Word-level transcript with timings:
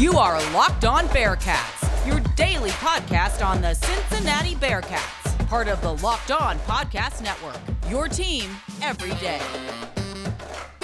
You 0.00 0.16
are 0.16 0.40
Locked 0.54 0.86
On 0.86 1.06
Bearcats, 1.08 2.06
your 2.06 2.20
daily 2.34 2.70
podcast 2.70 3.44
on 3.44 3.60
the 3.60 3.74
Cincinnati 3.74 4.54
Bearcats, 4.54 5.46
part 5.46 5.68
of 5.68 5.78
the 5.82 5.94
Locked 5.96 6.30
On 6.30 6.58
Podcast 6.60 7.22
Network. 7.22 7.60
Your 7.86 8.08
team 8.08 8.48
every 8.80 9.10
day. 9.16 9.42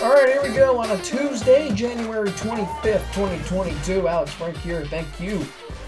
All 0.03 0.11
right, 0.13 0.29
here 0.29 0.43
we 0.43 0.51
go 0.51 0.77
on 0.77 0.91
a 0.91 0.99
Tuesday, 0.99 1.73
January 1.73 2.29
25th, 2.29 3.11
2022. 3.15 4.07
Alex 4.07 4.35
Frank 4.35 4.59
here. 4.59 4.85
Thank 4.85 5.19
you. 5.19 5.39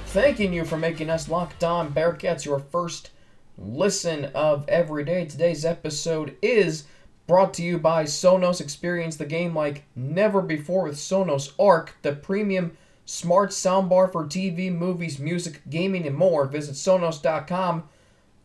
Thanking 0.06 0.54
you 0.54 0.64
for 0.64 0.78
making 0.78 1.10
us 1.10 1.28
Locked 1.28 1.62
On 1.62 1.92
Bearcats 1.92 2.46
your 2.46 2.60
first 2.60 3.10
listen 3.58 4.30
of 4.34 4.66
every 4.70 5.04
day. 5.04 5.26
Today's 5.26 5.66
episode 5.66 6.34
is 6.40 6.84
brought 7.26 7.52
to 7.52 7.62
you 7.62 7.76
by 7.78 8.04
Sonos. 8.04 8.62
Experience 8.62 9.16
the 9.16 9.26
game 9.26 9.54
like 9.54 9.84
never 9.94 10.40
before 10.40 10.84
with 10.84 10.96
Sonos 10.96 11.52
Arc, 11.58 11.94
the 12.00 12.14
premium 12.14 12.74
smart 13.08 13.50
soundbar 13.50 14.12
for 14.12 14.26
TV, 14.26 14.70
movies, 14.70 15.18
music, 15.18 15.62
gaming, 15.70 16.06
and 16.06 16.14
more. 16.14 16.44
Visit 16.44 16.74
Sonos.com 16.74 17.84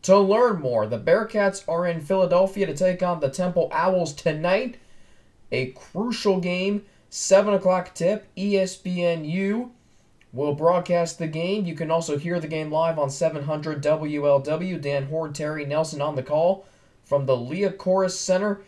to 0.00 0.18
learn 0.18 0.60
more. 0.60 0.86
The 0.86 0.98
Bearcats 0.98 1.62
are 1.68 1.86
in 1.86 2.00
Philadelphia 2.00 2.66
to 2.66 2.74
take 2.74 3.02
on 3.02 3.20
the 3.20 3.28
Temple 3.28 3.68
Owls 3.72 4.14
tonight. 4.14 4.78
A 5.52 5.66
crucial 5.72 6.40
game, 6.40 6.86
7 7.10 7.52
o'clock 7.52 7.94
tip, 7.94 8.26
ESPNU 8.38 9.68
will 10.32 10.54
broadcast 10.54 11.18
the 11.18 11.28
game. 11.28 11.66
You 11.66 11.74
can 11.74 11.90
also 11.90 12.16
hear 12.16 12.40
the 12.40 12.48
game 12.48 12.72
live 12.72 12.98
on 12.98 13.10
700 13.10 13.82
WLW. 13.82 14.80
Dan 14.80 15.06
Hoard, 15.06 15.34
Terry 15.34 15.66
Nelson 15.66 16.00
on 16.00 16.16
the 16.16 16.22
call 16.22 16.66
from 17.04 17.26
the 17.26 17.36
Liacouras 17.36 18.12
Center 18.12 18.62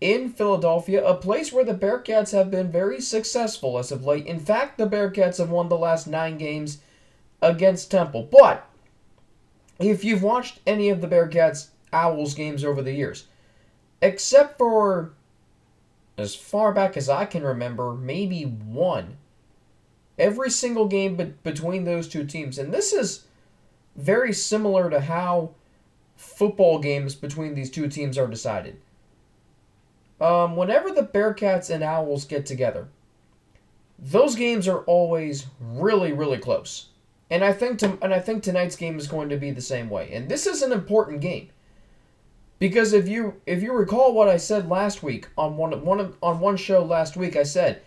in 0.00 0.30
Philadelphia, 0.30 1.04
a 1.04 1.14
place 1.14 1.52
where 1.52 1.64
the 1.64 1.74
Bearcats 1.74 2.32
have 2.32 2.50
been 2.50 2.70
very 2.70 3.00
successful 3.00 3.78
as 3.78 3.90
of 3.90 4.04
late. 4.04 4.26
In 4.26 4.38
fact, 4.38 4.78
the 4.78 4.86
Bearcats 4.86 5.38
have 5.38 5.50
won 5.50 5.68
the 5.68 5.78
last 5.78 6.06
nine 6.06 6.38
games 6.38 6.78
against 7.42 7.90
Temple. 7.90 8.28
But 8.30 8.68
if 9.78 10.04
you've 10.04 10.22
watched 10.22 10.60
any 10.66 10.88
of 10.88 11.00
the 11.00 11.08
Bearcats 11.08 11.68
Owls 11.92 12.34
games 12.34 12.64
over 12.64 12.82
the 12.82 12.92
years, 12.92 13.26
except 14.00 14.58
for 14.58 15.12
as 16.16 16.34
far 16.34 16.72
back 16.72 16.96
as 16.96 17.08
I 17.08 17.24
can 17.24 17.42
remember, 17.42 17.92
maybe 17.92 18.42
one, 18.42 19.16
every 20.18 20.50
single 20.50 20.86
game 20.86 21.16
be- 21.16 21.34
between 21.42 21.84
those 21.84 22.08
two 22.08 22.24
teams, 22.24 22.58
and 22.58 22.72
this 22.72 22.92
is 22.92 23.24
very 23.96 24.32
similar 24.32 24.90
to 24.90 25.00
how 25.00 25.50
football 26.16 26.78
games 26.78 27.14
between 27.14 27.54
these 27.54 27.70
two 27.70 27.88
teams 27.88 28.18
are 28.18 28.26
decided 28.26 28.80
um, 30.20 30.56
whenever 30.56 30.90
the 30.90 31.02
Bearcats 31.02 31.70
and 31.70 31.82
Owls 31.82 32.24
get 32.24 32.46
together, 32.46 32.88
those 33.98 34.34
games 34.34 34.68
are 34.68 34.80
always 34.80 35.46
really, 35.60 36.12
really 36.12 36.38
close. 36.38 36.88
And 37.30 37.44
I 37.44 37.52
think 37.52 37.78
to, 37.80 37.98
and 38.00 38.14
I 38.14 38.20
think 38.20 38.42
tonight's 38.42 38.76
game 38.76 38.98
is 38.98 39.06
going 39.06 39.28
to 39.28 39.36
be 39.36 39.50
the 39.50 39.60
same 39.60 39.90
way. 39.90 40.12
And 40.12 40.28
this 40.28 40.46
is 40.46 40.62
an 40.62 40.72
important 40.72 41.20
game. 41.20 41.50
Because 42.58 42.92
if 42.92 43.06
you 43.06 43.40
if 43.46 43.62
you 43.62 43.72
recall 43.72 44.12
what 44.12 44.28
I 44.28 44.36
said 44.36 44.68
last 44.68 45.02
week 45.02 45.28
on 45.36 45.56
one 45.56 45.84
one 45.84 46.14
on 46.22 46.40
one 46.40 46.56
show 46.56 46.82
last 46.82 47.16
week, 47.16 47.36
I 47.36 47.44
said 47.44 47.82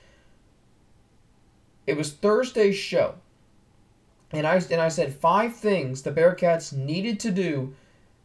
it 1.86 1.98
was 1.98 2.14
Thursday's 2.14 2.78
show. 2.78 3.16
And 4.32 4.48
I 4.48 4.56
and 4.72 4.80
I 4.80 4.88
said 4.88 5.14
five 5.14 5.56
things 5.56 6.04
the 6.04 6.12
Bearcats 6.12 6.72
needed 6.72 7.20
to 7.22 7.32
do 7.32 7.76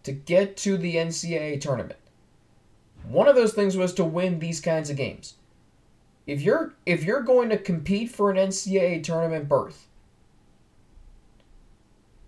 to 0.05 0.13
get 0.13 0.57
to 0.59 0.77
the 0.77 0.95
NCAA 0.95 1.61
tournament. 1.61 1.98
One 3.09 3.29
of 3.29 3.37
those 3.37 3.55
things 3.55 3.77
was 3.77 3.95
to 3.95 4.05
win 4.05 4.39
these 4.39 4.61
kinds 4.61 4.91
of 4.91 4.97
games. 4.97 5.35
If 6.27 6.41
you're 6.41 6.75
if 6.85 7.05
you're 7.05 7.23
going 7.23 7.51
to 7.51 7.59
compete 7.59 8.11
for 8.11 8.31
an 8.31 8.37
NCAA 8.37 9.03
tournament 9.05 9.48
berth, 9.48 9.87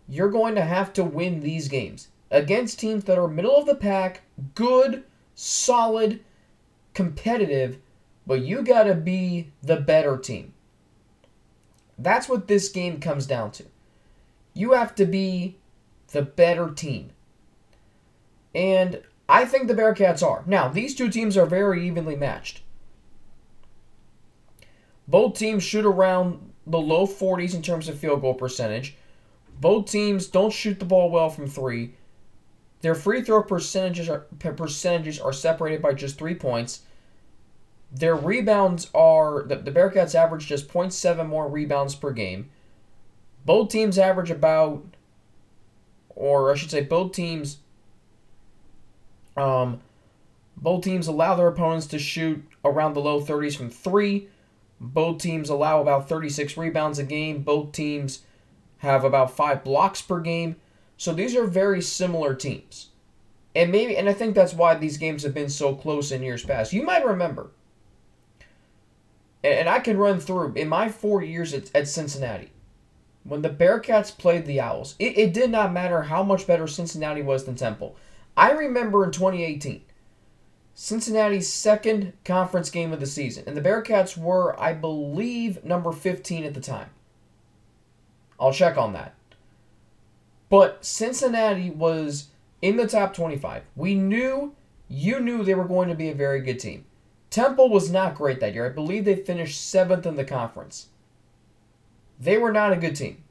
you're 0.08 0.30
going 0.30 0.54
to 0.54 0.62
have 0.62 0.92
to 0.94 1.04
win 1.04 1.40
these 1.40 1.68
games 1.68 2.08
against 2.30 2.78
teams 2.78 3.04
that 3.04 3.18
are 3.18 3.28
middle 3.28 3.56
of 3.56 3.66
the 3.66 3.74
pack, 3.74 4.22
good, 4.54 5.04
solid, 5.34 6.20
competitive, 6.94 7.78
but 8.26 8.42
you 8.42 8.62
got 8.62 8.84
to 8.84 8.94
be 8.94 9.50
the 9.62 9.76
better 9.76 10.16
team. 10.16 10.52
That's 11.98 12.28
what 12.28 12.46
this 12.46 12.68
game 12.68 13.00
comes 13.00 13.26
down 13.26 13.50
to. 13.52 13.64
You 14.54 14.72
have 14.72 14.94
to 14.96 15.04
be 15.04 15.56
the 16.12 16.22
better 16.22 16.70
team. 16.70 17.10
And 18.54 19.02
I 19.28 19.44
think 19.44 19.68
the 19.68 19.74
Bearcats 19.74 20.22
are. 20.22 20.42
Now, 20.46 20.68
these 20.68 20.94
two 20.94 21.10
teams 21.10 21.36
are 21.36 21.46
very 21.46 21.86
evenly 21.86 22.16
matched. 22.16 22.62
Both 25.06 25.38
teams 25.38 25.62
shoot 25.62 25.84
around 25.84 26.52
the 26.66 26.78
low 26.78 27.06
40s 27.06 27.54
in 27.54 27.62
terms 27.62 27.88
of 27.88 27.98
field 27.98 28.20
goal 28.22 28.34
percentage. 28.34 28.96
Both 29.60 29.90
teams 29.90 30.26
don't 30.26 30.52
shoot 30.52 30.78
the 30.78 30.84
ball 30.84 31.10
well 31.10 31.30
from 31.30 31.48
three. 31.48 31.94
Their 32.80 32.94
free 32.94 33.22
throw 33.22 33.42
percentages 33.42 34.08
are 34.08 34.20
percentages 34.38 35.18
are 35.18 35.32
separated 35.32 35.82
by 35.82 35.94
just 35.94 36.16
three 36.16 36.34
points. 36.34 36.82
Their 37.90 38.14
rebounds 38.14 38.88
are 38.94 39.42
the, 39.42 39.56
the 39.56 39.72
Bearcats 39.72 40.14
average 40.14 40.46
just 40.46 40.68
0.7 40.68 41.26
more 41.26 41.48
rebounds 41.48 41.94
per 41.94 42.12
game. 42.12 42.50
Both 43.44 43.70
teams 43.70 43.98
average 43.98 44.30
about, 44.30 44.84
or 46.10 46.52
I 46.52 46.54
should 46.54 46.70
say, 46.70 46.82
both 46.82 47.12
teams 47.12 47.58
um, 49.38 49.80
both 50.56 50.84
teams 50.84 51.06
allow 51.06 51.34
their 51.34 51.48
opponents 51.48 51.86
to 51.88 51.98
shoot 51.98 52.44
around 52.64 52.94
the 52.94 53.00
low 53.00 53.20
30s 53.20 53.56
from 53.56 53.70
three. 53.70 54.28
Both 54.80 55.22
teams 55.22 55.48
allow 55.48 55.80
about 55.80 56.08
36 56.08 56.56
rebounds 56.56 56.98
a 56.98 57.04
game. 57.04 57.42
Both 57.42 57.72
teams 57.72 58.20
have 58.78 59.04
about 59.04 59.36
five 59.36 59.64
blocks 59.64 60.02
per 60.02 60.20
game. 60.20 60.56
So 60.96 61.12
these 61.12 61.36
are 61.36 61.46
very 61.46 61.80
similar 61.80 62.34
teams. 62.34 62.88
And 63.54 63.72
maybe 63.72 63.96
and 63.96 64.08
I 64.08 64.12
think 64.12 64.34
that's 64.34 64.54
why 64.54 64.74
these 64.74 64.98
games 64.98 65.22
have 65.22 65.34
been 65.34 65.48
so 65.48 65.74
close 65.74 66.12
in 66.12 66.22
years 66.22 66.44
past. 66.44 66.72
You 66.72 66.82
might 66.82 67.04
remember, 67.04 67.50
and 69.42 69.68
I 69.68 69.80
can 69.80 69.96
run 69.96 70.20
through 70.20 70.52
in 70.54 70.68
my 70.68 70.88
four 70.88 71.22
years 71.22 71.54
at, 71.54 71.74
at 71.74 71.88
Cincinnati, 71.88 72.50
when 73.24 73.42
the 73.42 73.50
Bearcats 73.50 74.16
played 74.16 74.46
the 74.46 74.60
Owls, 74.60 74.94
it, 74.98 75.18
it 75.18 75.32
did 75.32 75.50
not 75.50 75.72
matter 75.72 76.02
how 76.02 76.22
much 76.22 76.46
better 76.46 76.66
Cincinnati 76.66 77.22
was 77.22 77.44
than 77.44 77.54
Temple. 77.54 77.96
I 78.38 78.52
remember 78.52 79.04
in 79.04 79.10
2018, 79.10 79.82
Cincinnati's 80.72 81.52
second 81.52 82.12
conference 82.24 82.70
game 82.70 82.92
of 82.92 83.00
the 83.00 83.06
season, 83.06 83.42
and 83.48 83.56
the 83.56 83.60
Bearcats 83.60 84.16
were, 84.16 84.58
I 84.60 84.74
believe, 84.74 85.64
number 85.64 85.90
15 85.90 86.44
at 86.44 86.54
the 86.54 86.60
time. 86.60 86.90
I'll 88.38 88.52
check 88.52 88.78
on 88.78 88.92
that. 88.92 89.16
But 90.48 90.84
Cincinnati 90.84 91.70
was 91.70 92.28
in 92.62 92.76
the 92.76 92.86
top 92.86 93.12
25. 93.12 93.64
We 93.74 93.96
knew, 93.96 94.54
you 94.86 95.18
knew 95.18 95.42
they 95.42 95.56
were 95.56 95.64
going 95.64 95.88
to 95.88 95.96
be 95.96 96.08
a 96.08 96.14
very 96.14 96.40
good 96.40 96.60
team. 96.60 96.84
Temple 97.30 97.68
was 97.68 97.90
not 97.90 98.14
great 98.14 98.38
that 98.38 98.54
year. 98.54 98.66
I 98.66 98.72
believe 98.72 99.04
they 99.04 99.16
finished 99.16 99.68
seventh 99.68 100.06
in 100.06 100.14
the 100.14 100.24
conference. 100.24 100.86
They 102.20 102.38
were 102.38 102.52
not 102.52 102.72
a 102.72 102.76
good 102.76 102.94
team. 102.94 103.24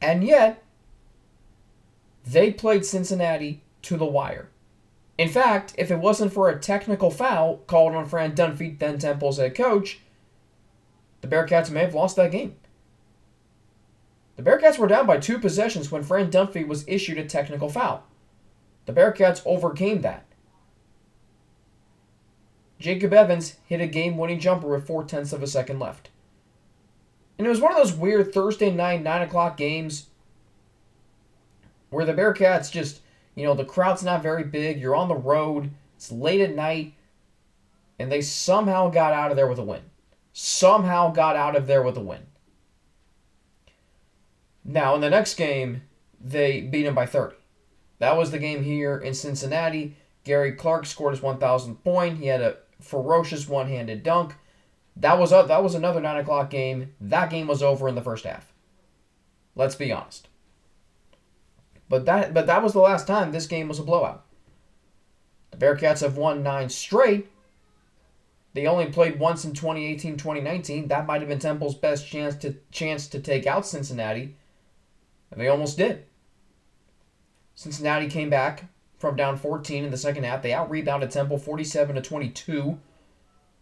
And 0.00 0.22
yet, 0.22 0.62
they 2.32 2.52
played 2.52 2.84
Cincinnati 2.84 3.62
to 3.82 3.96
the 3.96 4.04
wire. 4.04 4.48
In 5.16 5.28
fact, 5.28 5.74
if 5.78 5.90
it 5.90 5.98
wasn't 5.98 6.32
for 6.32 6.48
a 6.48 6.60
technical 6.60 7.10
foul 7.10 7.58
called 7.66 7.94
on 7.94 8.06
Fran 8.06 8.34
Dunphy, 8.34 8.78
then 8.78 8.98
Temple's 8.98 9.38
head 9.38 9.54
coach, 9.54 10.00
the 11.20 11.28
Bearcats 11.28 11.70
may 11.70 11.80
have 11.80 11.94
lost 11.94 12.16
that 12.16 12.30
game. 12.30 12.56
The 14.36 14.42
Bearcats 14.42 14.78
were 14.78 14.86
down 14.86 15.06
by 15.06 15.18
two 15.18 15.38
possessions 15.38 15.90
when 15.90 16.04
Fran 16.04 16.30
Dunphy 16.30 16.66
was 16.66 16.86
issued 16.86 17.18
a 17.18 17.24
technical 17.24 17.68
foul. 17.68 18.04
The 18.86 18.92
Bearcats 18.92 19.42
overcame 19.44 20.02
that. 20.02 20.24
Jacob 22.78 23.12
Evans 23.12 23.56
hit 23.64 23.80
a 23.80 23.88
game 23.88 24.16
winning 24.16 24.38
jumper 24.38 24.68
with 24.68 24.86
four 24.86 25.02
tenths 25.02 25.32
of 25.32 25.42
a 25.42 25.48
second 25.48 25.80
left. 25.80 26.10
And 27.36 27.46
it 27.46 27.50
was 27.50 27.60
one 27.60 27.72
of 27.72 27.78
those 27.78 27.92
weird 27.92 28.32
Thursday 28.32 28.70
night, 28.70 29.02
9 29.02 29.22
o'clock 29.22 29.56
games 29.56 30.06
where 31.90 32.04
the 32.04 32.14
Bearcats 32.14 32.70
just, 32.70 33.00
you 33.34 33.44
know, 33.44 33.54
the 33.54 33.64
crowd's 33.64 34.02
not 34.02 34.22
very 34.22 34.44
big, 34.44 34.80
you're 34.80 34.96
on 34.96 35.08
the 35.08 35.16
road, 35.16 35.70
it's 35.96 36.12
late 36.12 36.40
at 36.40 36.54
night, 36.54 36.94
and 37.98 38.10
they 38.10 38.20
somehow 38.20 38.88
got 38.88 39.12
out 39.12 39.30
of 39.30 39.36
there 39.36 39.48
with 39.48 39.58
a 39.58 39.64
win. 39.64 39.82
Somehow 40.32 41.10
got 41.10 41.36
out 41.36 41.56
of 41.56 41.66
there 41.66 41.82
with 41.82 41.96
a 41.96 42.00
win. 42.00 42.26
Now, 44.64 44.94
in 44.94 45.00
the 45.00 45.10
next 45.10 45.34
game, 45.34 45.82
they 46.20 46.60
beat 46.60 46.84
them 46.84 46.94
by 46.94 47.06
30. 47.06 47.36
That 47.98 48.16
was 48.16 48.30
the 48.30 48.38
game 48.38 48.62
here 48.62 48.98
in 48.98 49.14
Cincinnati. 49.14 49.96
Gary 50.24 50.52
Clark 50.52 50.86
scored 50.86 51.14
his 51.14 51.22
1,000th 51.22 51.82
point. 51.82 52.18
He 52.18 52.26
had 52.26 52.40
a 52.40 52.58
ferocious 52.80 53.48
one-handed 53.48 54.02
dunk. 54.02 54.34
That 54.94 55.18
was 55.18 55.32
a, 55.32 55.44
that 55.48 55.62
was 55.62 55.74
another 55.74 56.00
nine 56.00 56.18
o'clock 56.18 56.50
game. 56.50 56.92
That 57.00 57.30
game 57.30 57.46
was 57.46 57.62
over 57.62 57.88
in 57.88 57.94
the 57.94 58.02
first 58.02 58.24
half. 58.24 58.52
Let's 59.54 59.74
be 59.74 59.92
honest. 59.92 60.27
But 61.88 62.04
that 62.06 62.34
but 62.34 62.46
that 62.46 62.62
was 62.62 62.72
the 62.72 62.80
last 62.80 63.06
time 63.06 63.32
this 63.32 63.46
game 63.46 63.68
was 63.68 63.78
a 63.78 63.82
blowout. 63.82 64.24
The 65.50 65.56
Bearcats 65.56 66.00
have 66.00 66.16
won 66.16 66.42
nine 66.42 66.68
straight. 66.68 67.28
They 68.54 68.66
only 68.66 68.86
played 68.86 69.18
once 69.18 69.44
in 69.44 69.52
2018 69.52 70.16
2019. 70.16 70.88
That 70.88 71.06
might 71.06 71.20
have 71.20 71.28
been 71.28 71.38
Temple's 71.38 71.74
best 71.74 72.06
chance 72.06 72.34
to 72.36 72.56
chance 72.70 73.08
to 73.08 73.20
take 73.20 73.46
out 73.46 73.66
Cincinnati. 73.66 74.36
And 75.30 75.40
they 75.40 75.48
almost 75.48 75.76
did. 75.76 76.04
Cincinnati 77.54 78.08
came 78.08 78.30
back 78.30 78.64
from 78.98 79.16
down 79.16 79.36
14 79.36 79.84
in 79.84 79.90
the 79.90 79.96
second 79.96 80.24
half. 80.24 80.42
They 80.42 80.52
out 80.52 80.70
rebounded 80.70 81.10
Temple 81.10 81.38
47 81.38 81.96
to 81.96 82.02
22. 82.02 82.78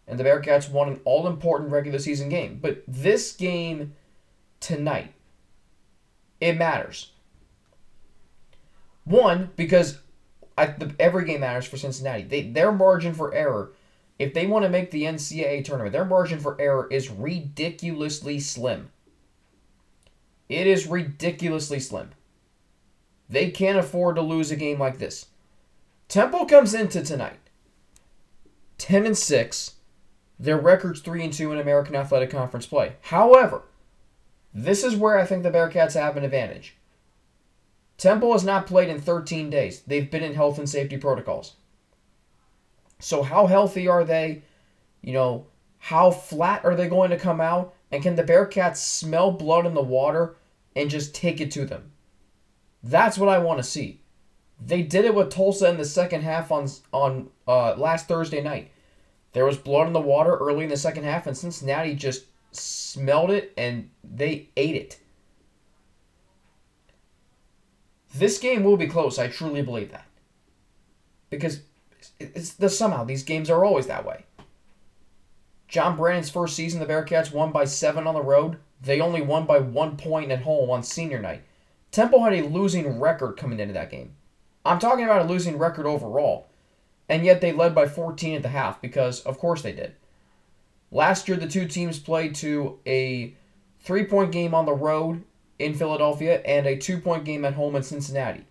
And 0.08 0.18
the 0.18 0.24
Bearcats 0.24 0.70
won 0.70 0.88
an 0.88 1.00
all 1.04 1.26
important 1.26 1.72
regular 1.72 1.98
season 1.98 2.28
game. 2.28 2.58
But 2.60 2.82
this 2.86 3.32
game 3.32 3.94
tonight, 4.60 5.12
it 6.40 6.56
matters. 6.56 7.12
One, 9.06 9.50
because 9.56 10.00
I, 10.58 10.66
the, 10.66 10.94
every 10.98 11.24
game 11.24 11.40
matters 11.40 11.64
for 11.64 11.76
Cincinnati. 11.76 12.24
They, 12.24 12.42
their 12.42 12.72
margin 12.72 13.14
for 13.14 13.32
error, 13.32 13.72
if 14.18 14.34
they 14.34 14.46
want 14.46 14.64
to 14.64 14.68
make 14.68 14.90
the 14.90 15.04
NCAA 15.04 15.64
tournament, 15.64 15.92
their 15.92 16.04
margin 16.04 16.40
for 16.40 16.60
error 16.60 16.88
is 16.90 17.08
ridiculously 17.08 18.40
slim. 18.40 18.90
It 20.48 20.66
is 20.66 20.86
ridiculously 20.86 21.80
slim. 21.80 22.10
They 23.28 23.50
can't 23.50 23.78
afford 23.78 24.16
to 24.16 24.22
lose 24.22 24.50
a 24.50 24.56
game 24.56 24.78
like 24.78 24.98
this. 24.98 25.26
Temple 26.08 26.46
comes 26.46 26.74
into 26.74 27.02
tonight 27.02 27.38
10 28.78 29.06
and 29.06 29.18
6. 29.18 29.72
Their 30.38 30.58
record's 30.58 31.00
3 31.00 31.24
and 31.24 31.32
2 31.32 31.52
in 31.52 31.58
American 31.58 31.94
Athletic 31.94 32.30
Conference 32.30 32.66
play. 32.66 32.96
However, 33.02 33.62
this 34.52 34.84
is 34.84 34.96
where 34.96 35.18
I 35.18 35.24
think 35.24 35.42
the 35.42 35.50
Bearcats 35.50 35.94
have 35.94 36.16
an 36.16 36.24
advantage. 36.24 36.75
Temple 37.98 38.32
has 38.32 38.44
not 38.44 38.66
played 38.66 38.88
in 38.88 39.00
13 39.00 39.50
days. 39.50 39.80
They've 39.86 40.10
been 40.10 40.22
in 40.22 40.34
health 40.34 40.58
and 40.58 40.68
safety 40.68 40.98
protocols. 40.98 41.54
So, 42.98 43.22
how 43.22 43.46
healthy 43.46 43.88
are 43.88 44.04
they? 44.04 44.42
You 45.02 45.12
know, 45.12 45.46
how 45.78 46.10
flat 46.10 46.64
are 46.64 46.74
they 46.74 46.88
going 46.88 47.10
to 47.10 47.18
come 47.18 47.40
out? 47.40 47.74
And 47.90 48.02
can 48.02 48.16
the 48.16 48.24
Bearcats 48.24 48.78
smell 48.78 49.30
blood 49.30 49.66
in 49.66 49.74
the 49.74 49.82
water 49.82 50.36
and 50.74 50.90
just 50.90 51.14
take 51.14 51.40
it 51.40 51.50
to 51.52 51.64
them? 51.64 51.92
That's 52.82 53.18
what 53.18 53.28
I 53.28 53.38
want 53.38 53.58
to 53.58 53.64
see. 53.64 54.00
They 54.64 54.82
did 54.82 55.04
it 55.04 55.14
with 55.14 55.30
Tulsa 55.30 55.68
in 55.68 55.76
the 55.76 55.84
second 55.84 56.22
half 56.22 56.50
on 56.50 56.68
on 56.92 57.28
uh, 57.46 57.74
last 57.76 58.08
Thursday 58.08 58.42
night. 58.42 58.70
There 59.32 59.44
was 59.44 59.58
blood 59.58 59.86
in 59.86 59.92
the 59.92 60.00
water 60.00 60.34
early 60.36 60.64
in 60.64 60.70
the 60.70 60.76
second 60.76 61.04
half, 61.04 61.26
and 61.26 61.36
Cincinnati 61.36 61.94
just 61.94 62.24
smelled 62.52 63.30
it 63.30 63.52
and 63.56 63.90
they 64.02 64.48
ate 64.56 64.76
it. 64.76 64.98
This 68.18 68.38
game 68.38 68.64
will 68.64 68.76
be 68.76 68.86
close. 68.86 69.18
I 69.18 69.28
truly 69.28 69.62
believe 69.62 69.92
that. 69.92 70.06
Because 71.30 71.60
it's 72.18 72.54
the 72.54 72.68
somehow 72.68 73.04
these 73.04 73.24
games 73.24 73.50
are 73.50 73.64
always 73.64 73.86
that 73.86 74.04
way. 74.04 74.24
John 75.68 75.96
Brannen's 75.96 76.30
first 76.30 76.54
season, 76.54 76.80
the 76.80 76.86
Bearcats 76.86 77.32
won 77.32 77.50
by 77.50 77.64
seven 77.64 78.06
on 78.06 78.14
the 78.14 78.22
road. 78.22 78.58
They 78.80 79.00
only 79.00 79.20
won 79.20 79.46
by 79.46 79.58
one 79.58 79.96
point 79.96 80.30
at 80.30 80.42
home 80.42 80.70
on 80.70 80.82
senior 80.82 81.20
night. 81.20 81.42
Temple 81.90 82.22
had 82.22 82.34
a 82.34 82.46
losing 82.46 83.00
record 83.00 83.36
coming 83.36 83.58
into 83.58 83.74
that 83.74 83.90
game. 83.90 84.14
I'm 84.64 84.78
talking 84.78 85.04
about 85.04 85.22
a 85.22 85.28
losing 85.28 85.58
record 85.58 85.86
overall. 85.86 86.48
And 87.08 87.24
yet 87.24 87.40
they 87.40 87.52
led 87.52 87.74
by 87.74 87.86
14 87.86 88.34
at 88.36 88.42
the 88.42 88.48
half 88.48 88.80
because, 88.80 89.20
of 89.20 89.38
course, 89.38 89.62
they 89.62 89.72
did. 89.72 89.94
Last 90.90 91.28
year, 91.28 91.36
the 91.36 91.46
two 91.46 91.66
teams 91.66 91.98
played 91.98 92.34
to 92.36 92.78
a 92.86 93.34
three 93.80 94.04
point 94.04 94.32
game 94.32 94.54
on 94.54 94.66
the 94.66 94.72
road 94.72 95.22
in 95.58 95.74
Philadelphia 95.74 96.40
and 96.44 96.66
a 96.66 96.76
two 96.76 96.98
point 96.98 97.24
game 97.24 97.44
at 97.44 97.54
home 97.54 97.76
in 97.76 97.82
Cincinnati. 97.82 98.44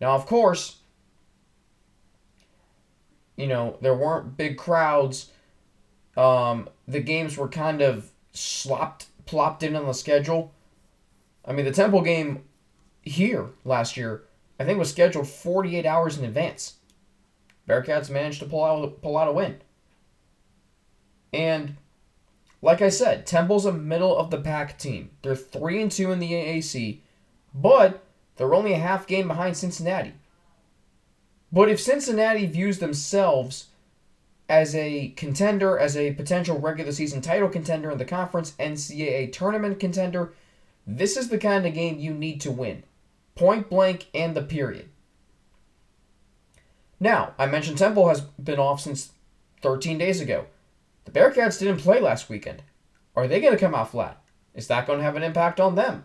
Now, 0.00 0.14
of 0.14 0.26
course, 0.26 0.78
you 3.36 3.46
know, 3.46 3.76
there 3.80 3.94
weren't 3.94 4.36
big 4.36 4.56
crowds. 4.56 5.30
Um, 6.16 6.68
the 6.86 7.00
games 7.00 7.36
were 7.36 7.48
kind 7.48 7.80
of 7.80 8.10
slopped, 8.32 9.06
plopped 9.26 9.62
in 9.62 9.76
on 9.76 9.86
the 9.86 9.94
schedule. 9.94 10.52
I 11.44 11.52
mean, 11.52 11.64
the 11.64 11.72
Temple 11.72 12.02
game 12.02 12.44
here 13.02 13.46
last 13.64 13.96
year, 13.96 14.24
I 14.60 14.64
think, 14.64 14.78
was 14.78 14.90
scheduled 14.90 15.28
48 15.28 15.86
hours 15.86 16.18
in 16.18 16.24
advance. 16.24 16.74
Bearcats 17.68 18.10
managed 18.10 18.40
to 18.40 18.46
pull 18.46 18.64
out 18.64 19.02
pull 19.02 19.16
out 19.16 19.28
a 19.28 19.32
win. 19.32 19.60
And 21.32 21.76
like 22.60 22.82
I 22.82 22.88
said, 22.88 23.26
Temple's 23.26 23.66
a 23.66 23.72
middle 23.72 24.16
of 24.16 24.30
the 24.30 24.40
pack 24.40 24.78
team. 24.78 25.10
They're 25.22 25.36
3 25.36 25.82
and 25.82 25.92
2 25.92 26.12
in 26.12 26.18
the 26.18 26.32
AAC, 26.32 26.98
but 27.54 28.02
they're 28.36 28.54
only 28.54 28.72
a 28.72 28.78
half 28.78 29.06
game 29.06 29.28
behind 29.28 29.56
Cincinnati. 29.56 30.14
But 31.52 31.68
if 31.68 31.80
Cincinnati 31.80 32.46
views 32.46 32.78
themselves 32.78 33.66
as 34.48 34.74
a 34.74 35.08
contender, 35.10 35.78
as 35.78 35.96
a 35.96 36.12
potential 36.14 36.58
regular 36.58 36.92
season 36.92 37.20
title 37.20 37.48
contender 37.48 37.90
in 37.90 37.98
the 37.98 38.04
conference, 38.04 38.52
NCAA 38.58 39.32
tournament 39.32 39.78
contender, 39.78 40.32
this 40.86 41.16
is 41.16 41.28
the 41.28 41.38
kind 41.38 41.66
of 41.66 41.74
game 41.74 41.98
you 41.98 42.12
need 42.12 42.40
to 42.40 42.50
win. 42.50 42.82
Point 43.34 43.70
blank 43.70 44.08
and 44.14 44.34
the 44.34 44.42
period. 44.42 44.88
Now, 46.98 47.34
I 47.38 47.46
mentioned 47.46 47.78
Temple 47.78 48.08
has 48.08 48.22
been 48.22 48.58
off 48.58 48.80
since 48.80 49.12
13 49.62 49.98
days 49.98 50.20
ago. 50.20 50.46
The 51.08 51.20
Bearcats 51.20 51.58
didn't 51.58 51.78
play 51.78 52.00
last 52.00 52.28
weekend. 52.28 52.62
Are 53.16 53.26
they 53.26 53.40
going 53.40 53.54
to 53.54 53.58
come 53.58 53.74
out 53.74 53.92
flat? 53.92 54.22
Is 54.54 54.66
that 54.66 54.86
going 54.86 54.98
to 54.98 55.04
have 55.04 55.16
an 55.16 55.22
impact 55.22 55.58
on 55.58 55.74
them? 55.74 56.04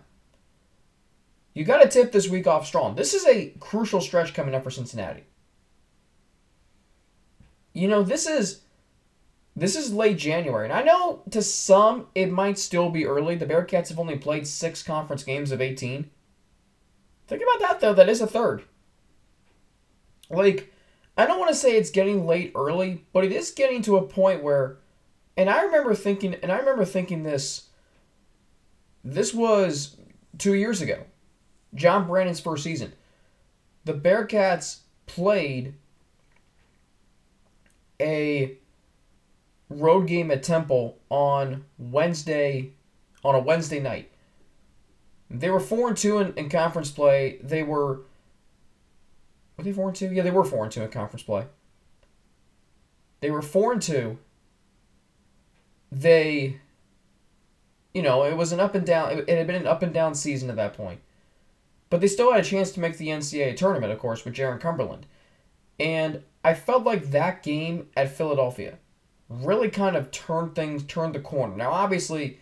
You 1.54 1.66
got 1.66 1.82
to 1.82 1.90
tip 1.90 2.14
this 2.14 2.30
week 2.30 2.48
off 2.48 2.66
strong. 2.66 2.96
This 2.96 3.14
is 3.14 3.26
a 3.26 3.50
crucial 3.60 4.00
stretch 4.00 4.34
coming 4.34 4.56
up 4.56 4.64
for 4.64 4.72
Cincinnati. 4.72 5.26
You 7.74 7.90
know, 7.90 8.02
this 8.02 8.26
is 8.26 8.62
this 9.56 9.76
is 9.76 9.94
late 9.94 10.18
January, 10.18 10.66
and 10.66 10.74
I 10.74 10.84
know 10.84 11.24
to 11.32 11.42
some 11.42 12.08
it 12.16 12.32
might 12.32 12.58
still 12.58 12.90
be 12.90 13.06
early. 13.06 13.36
The 13.36 13.46
Bearcats 13.46 13.90
have 13.90 14.00
only 14.00 14.18
played 14.18 14.48
six 14.48 14.82
conference 14.82 15.24
games 15.24 15.52
of 15.52 15.60
18. 15.60 16.10
Think 17.28 17.42
about 17.42 17.60
that 17.60 17.80
though, 17.82 17.94
that 17.94 18.10
is 18.10 18.22
a 18.22 18.28
third. 18.28 18.64
Like, 20.30 20.74
I 21.18 21.26
don't 21.26 21.40
want 21.40 21.50
to 21.50 21.58
say 21.58 21.76
it's 21.76 21.92
getting 21.92 22.26
late 22.26 22.54
early, 22.56 23.04
but 23.12 23.26
it 23.26 23.34
is 23.34 23.52
getting 23.52 23.82
to 23.84 23.98
a 23.98 24.08
point 24.08 24.42
where 24.42 24.78
and 25.36 25.50
I 25.50 25.64
remember 25.64 25.96
thinking, 25.96 26.36
and 26.36 26.52
I 26.52 26.58
remember 26.58 26.86
thinking 26.86 27.24
this. 27.24 27.70
This 29.04 29.34
was 29.34 29.98
two 30.38 30.54
years 30.54 30.82
ago, 30.82 31.04
John 31.76 32.08
Brannen's 32.08 32.40
first 32.40 32.64
season. 32.64 32.94
The 33.86 33.94
Bearcats 33.94 34.80
played 35.08 35.74
a 38.00 38.58
road 39.70 40.08
game 40.08 40.32
at 40.32 40.44
Temple 40.44 41.00
on 41.10 41.66
Wednesday, 41.78 42.72
on 43.24 43.36
a 43.36 43.40
Wednesday 43.40 43.80
night. 43.80 44.10
They 45.30 45.50
were 45.50 45.60
four 45.60 45.90
and 45.90 45.98
two 45.98 46.20
in, 46.20 46.34
in 46.36 46.50
conference 46.50 46.92
play. 46.92 47.40
They 47.42 47.64
were. 47.64 48.02
Were 49.58 49.64
they 49.64 49.74
four 49.74 49.88
and 49.90 49.96
two? 49.96 50.12
Yeah, 50.14 50.24
they 50.24 50.32
were 50.32 50.44
four 50.44 50.64
and 50.64 50.72
two 50.72 50.84
in 50.84 50.90
conference 50.90 51.24
play. 51.24 51.46
They 53.20 53.32
were 53.32 53.42
four 53.42 53.72
and 53.72 53.82
two 53.82 54.20
they, 56.00 56.60
you 57.94 58.02
know, 58.02 58.24
it 58.24 58.36
was 58.36 58.52
an 58.52 58.60
up 58.60 58.76
and 58.76 58.86
down, 58.86 59.12
it, 59.12 59.30
had 59.30 59.48
been 59.48 59.56
an 59.56 59.68
up 59.68 59.84
and 59.84 59.94
down 59.94 60.16
season 60.16 60.50
at 60.50 60.56
that 60.56 60.74
point. 60.74 61.00
But 61.90 62.02
they 62.02 62.08
still 62.08 62.32
had 62.32 62.42
a 62.42 62.48
chance 62.48 62.72
to 62.72 62.80
make 62.80 62.98
the 62.98 63.10
NCAA 63.10 63.56
tournament, 63.56 63.94
of 63.94 64.00
course, 64.00 64.26
with 64.26 64.34
Jarron 64.34 64.60
Cumberland. 64.60 65.06
And 65.80 66.24
I 66.44 66.56
felt 66.56 66.84
like 66.84 67.12
that 67.12 67.44
game 67.44 67.88
at 67.96 68.16
Philadelphia 68.16 68.80
really 69.30 69.70
kind 69.70 69.96
of 69.96 70.12
turned 70.12 70.56
things, 70.56 70.84
turned 70.84 71.16
the 71.16 71.20
corner. 71.20 71.56
Now, 71.56 71.72
obviously, 71.72 72.40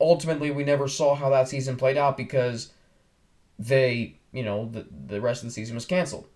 ultimately, 0.00 0.50
we 0.50 0.64
never 0.64 0.88
saw 0.88 1.14
how 1.14 1.30
that 1.30 1.48
season 1.48 1.76
played 1.76 1.96
out 1.96 2.16
because 2.16 2.72
they, 3.58 4.16
you 4.32 4.42
know, 4.42 4.68
the, 4.70 4.86
the 5.06 5.20
rest 5.20 5.42
of 5.42 5.48
the 5.48 5.52
season 5.52 5.74
was 5.74 5.86
canceled. 5.86 6.26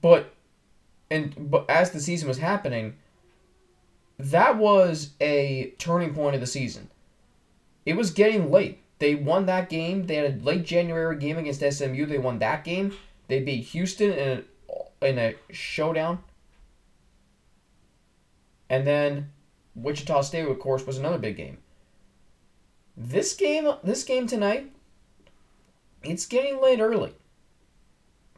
But, 0.00 0.34
and 1.10 1.50
but 1.50 1.68
as 1.68 1.90
the 1.90 2.00
season 2.00 2.28
was 2.28 2.38
happening, 2.38 2.96
that 4.22 4.56
was 4.56 5.10
a 5.20 5.74
turning 5.78 6.14
point 6.14 6.34
of 6.34 6.40
the 6.40 6.46
season. 6.46 6.88
It 7.84 7.96
was 7.96 8.10
getting 8.10 8.50
late. 8.50 8.78
They 9.00 9.16
won 9.16 9.46
that 9.46 9.68
game. 9.68 10.06
They 10.06 10.14
had 10.14 10.40
a 10.40 10.44
late 10.44 10.64
January 10.64 11.16
game 11.16 11.38
against 11.38 11.60
SMU. 11.60 12.06
They 12.06 12.18
won 12.18 12.38
that 12.38 12.62
game. 12.62 12.96
They 13.26 13.40
beat 13.40 13.64
Houston 13.64 14.12
in 14.12 14.44
a, 15.00 15.06
in 15.06 15.18
a 15.18 15.34
showdown. 15.50 16.20
And 18.70 18.86
then 18.86 19.30
Wichita 19.74 20.20
State, 20.22 20.46
of 20.46 20.58
course, 20.60 20.86
was 20.86 20.98
another 20.98 21.18
big 21.18 21.36
game. 21.36 21.58
This 22.96 23.34
game, 23.34 23.68
this 23.82 24.04
game 24.04 24.28
tonight, 24.28 24.70
it's 26.04 26.26
getting 26.26 26.60
late 26.62 26.80
early. 26.80 27.12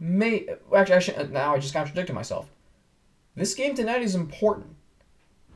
May 0.00 0.48
actually, 0.74 1.28
now 1.28 1.54
I 1.54 1.58
just 1.58 1.74
contradicted 1.74 2.14
myself. 2.14 2.48
This 3.34 3.54
game 3.54 3.74
tonight 3.74 4.02
is 4.02 4.14
important. 4.14 4.73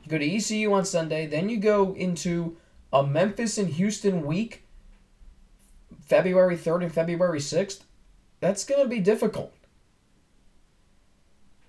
Go 0.09 0.17
to 0.17 0.35
ECU 0.35 0.73
on 0.73 0.85
Sunday, 0.85 1.27
then 1.27 1.49
you 1.49 1.57
go 1.57 1.93
into 1.93 2.57
a 2.91 3.05
Memphis 3.05 3.59
and 3.59 3.69
Houston 3.69 4.25
week, 4.25 4.63
February 6.01 6.57
3rd 6.57 6.83
and 6.83 6.93
February 6.93 7.39
6th. 7.39 7.81
That's 8.39 8.65
going 8.65 8.81
to 8.81 8.89
be 8.89 8.99
difficult. 8.99 9.53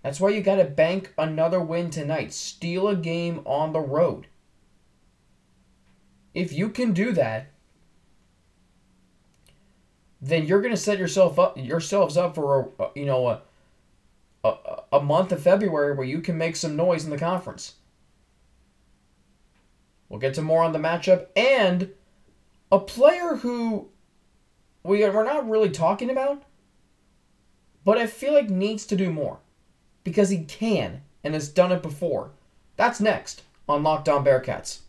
That's 0.02 0.18
why 0.18 0.30
you 0.30 0.40
got 0.40 0.56
to 0.56 0.64
bank 0.64 1.12
another 1.18 1.60
win 1.60 1.90
tonight. 1.90 2.32
Steal 2.32 2.88
a 2.88 2.96
game 2.96 3.42
on 3.44 3.74
the 3.74 3.80
road. 3.80 4.26
If 6.32 6.52
you 6.52 6.70
can 6.70 6.92
do 6.92 7.12
that, 7.12 7.48
then 10.22 10.46
you're 10.46 10.62
going 10.62 10.74
to 10.74 10.80
set 10.80 10.98
yourself 10.98 11.38
up 11.38 11.58
yourselves 11.58 12.16
up 12.16 12.34
for 12.34 12.70
a, 12.78 12.86
you 12.94 13.04
know 13.04 13.26
a, 13.26 13.42
a 14.44 14.82
a 14.92 15.00
month 15.00 15.32
of 15.32 15.42
February 15.42 15.94
where 15.94 16.06
you 16.06 16.20
can 16.20 16.38
make 16.38 16.56
some 16.56 16.76
noise 16.76 17.04
in 17.04 17.10
the 17.10 17.18
conference. 17.18 17.74
We'll 20.10 20.20
get 20.20 20.34
to 20.34 20.42
more 20.42 20.62
on 20.62 20.72
the 20.72 20.78
matchup 20.78 21.28
and 21.34 21.90
a 22.70 22.78
player 22.78 23.36
who 23.36 23.88
we 24.82 25.04
are, 25.04 25.12
we're 25.12 25.24
not 25.24 25.48
really 25.48 25.70
talking 25.70 26.10
about, 26.10 26.42
but 27.84 27.96
I 27.96 28.06
feel 28.06 28.34
like 28.34 28.50
needs 28.50 28.84
to 28.86 28.96
do 28.96 29.10
more 29.10 29.38
because 30.04 30.28
he 30.28 30.44
can 30.44 31.02
and 31.22 31.34
has 31.34 31.48
done 31.48 31.72
it 31.72 31.82
before. 31.82 32.32
That's 32.76 33.00
next 33.00 33.42
on 33.68 33.82
Locked 33.82 34.08
On 34.08 34.24
Bearcats. 34.24 34.80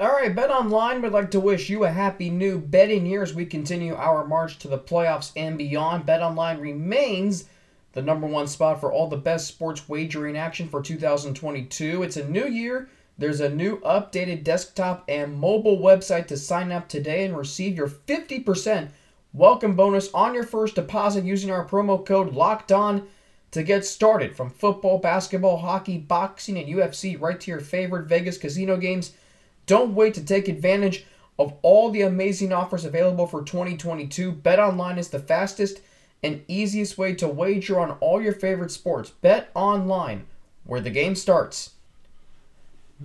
All 0.00 0.10
right, 0.10 0.34
Bet 0.34 0.50
Online 0.50 1.00
would 1.02 1.12
like 1.12 1.30
to 1.30 1.38
wish 1.38 1.70
you 1.70 1.84
a 1.84 1.90
happy 1.90 2.30
new 2.30 2.58
betting 2.58 3.06
year 3.06 3.22
as 3.22 3.34
we 3.34 3.46
continue 3.46 3.94
our 3.94 4.26
march 4.26 4.58
to 4.58 4.68
the 4.68 4.78
playoffs 4.78 5.30
and 5.36 5.56
beyond. 5.56 6.06
Bet 6.06 6.22
Online 6.22 6.58
remains 6.58 7.44
the 7.92 8.02
number 8.02 8.26
one 8.26 8.48
spot 8.48 8.80
for 8.80 8.90
all 8.90 9.06
the 9.06 9.16
best 9.16 9.46
sports 9.46 9.88
wagering 9.88 10.36
action 10.36 10.68
for 10.68 10.82
2022. 10.82 12.02
It's 12.02 12.16
a 12.16 12.28
new 12.28 12.48
year. 12.48 12.88
There's 13.18 13.40
a 13.40 13.50
new 13.50 13.78
updated 13.80 14.42
desktop 14.42 15.04
and 15.06 15.38
mobile 15.38 15.78
website 15.78 16.26
to 16.28 16.36
sign 16.36 16.72
up 16.72 16.88
today 16.88 17.24
and 17.24 17.36
receive 17.36 17.76
your 17.76 17.88
50% 17.88 18.88
welcome 19.34 19.76
bonus 19.76 20.08
on 20.14 20.34
your 20.34 20.44
first 20.44 20.74
deposit 20.74 21.24
using 21.24 21.50
our 21.50 21.66
promo 21.68 22.04
code 22.04 22.32
Locked 22.32 22.72
On 22.72 23.06
to 23.50 23.62
get 23.62 23.84
started. 23.84 24.34
From 24.34 24.48
football, 24.48 24.98
basketball, 24.98 25.58
hockey, 25.58 25.98
boxing, 25.98 26.56
and 26.56 26.66
UFC, 26.66 27.20
right 27.20 27.38
to 27.38 27.50
your 27.50 27.60
favorite 27.60 28.08
Vegas 28.08 28.38
casino 28.38 28.78
games. 28.78 29.12
Don't 29.66 29.94
wait 29.94 30.14
to 30.14 30.24
take 30.24 30.48
advantage 30.48 31.04
of 31.38 31.54
all 31.60 31.90
the 31.90 32.02
amazing 32.02 32.52
offers 32.52 32.86
available 32.86 33.26
for 33.26 33.42
2022. 33.42 34.32
BetOnline 34.32 34.98
is 34.98 35.08
the 35.08 35.18
fastest 35.18 35.80
and 36.22 36.42
easiest 36.48 36.96
way 36.96 37.14
to 37.14 37.28
wager 37.28 37.78
on 37.78 37.92
all 38.00 38.22
your 38.22 38.32
favorite 38.32 38.70
sports. 38.70 39.10
Bet 39.10 39.50
online, 39.54 40.26
where 40.64 40.80
the 40.80 40.90
game 40.90 41.14
starts. 41.14 41.71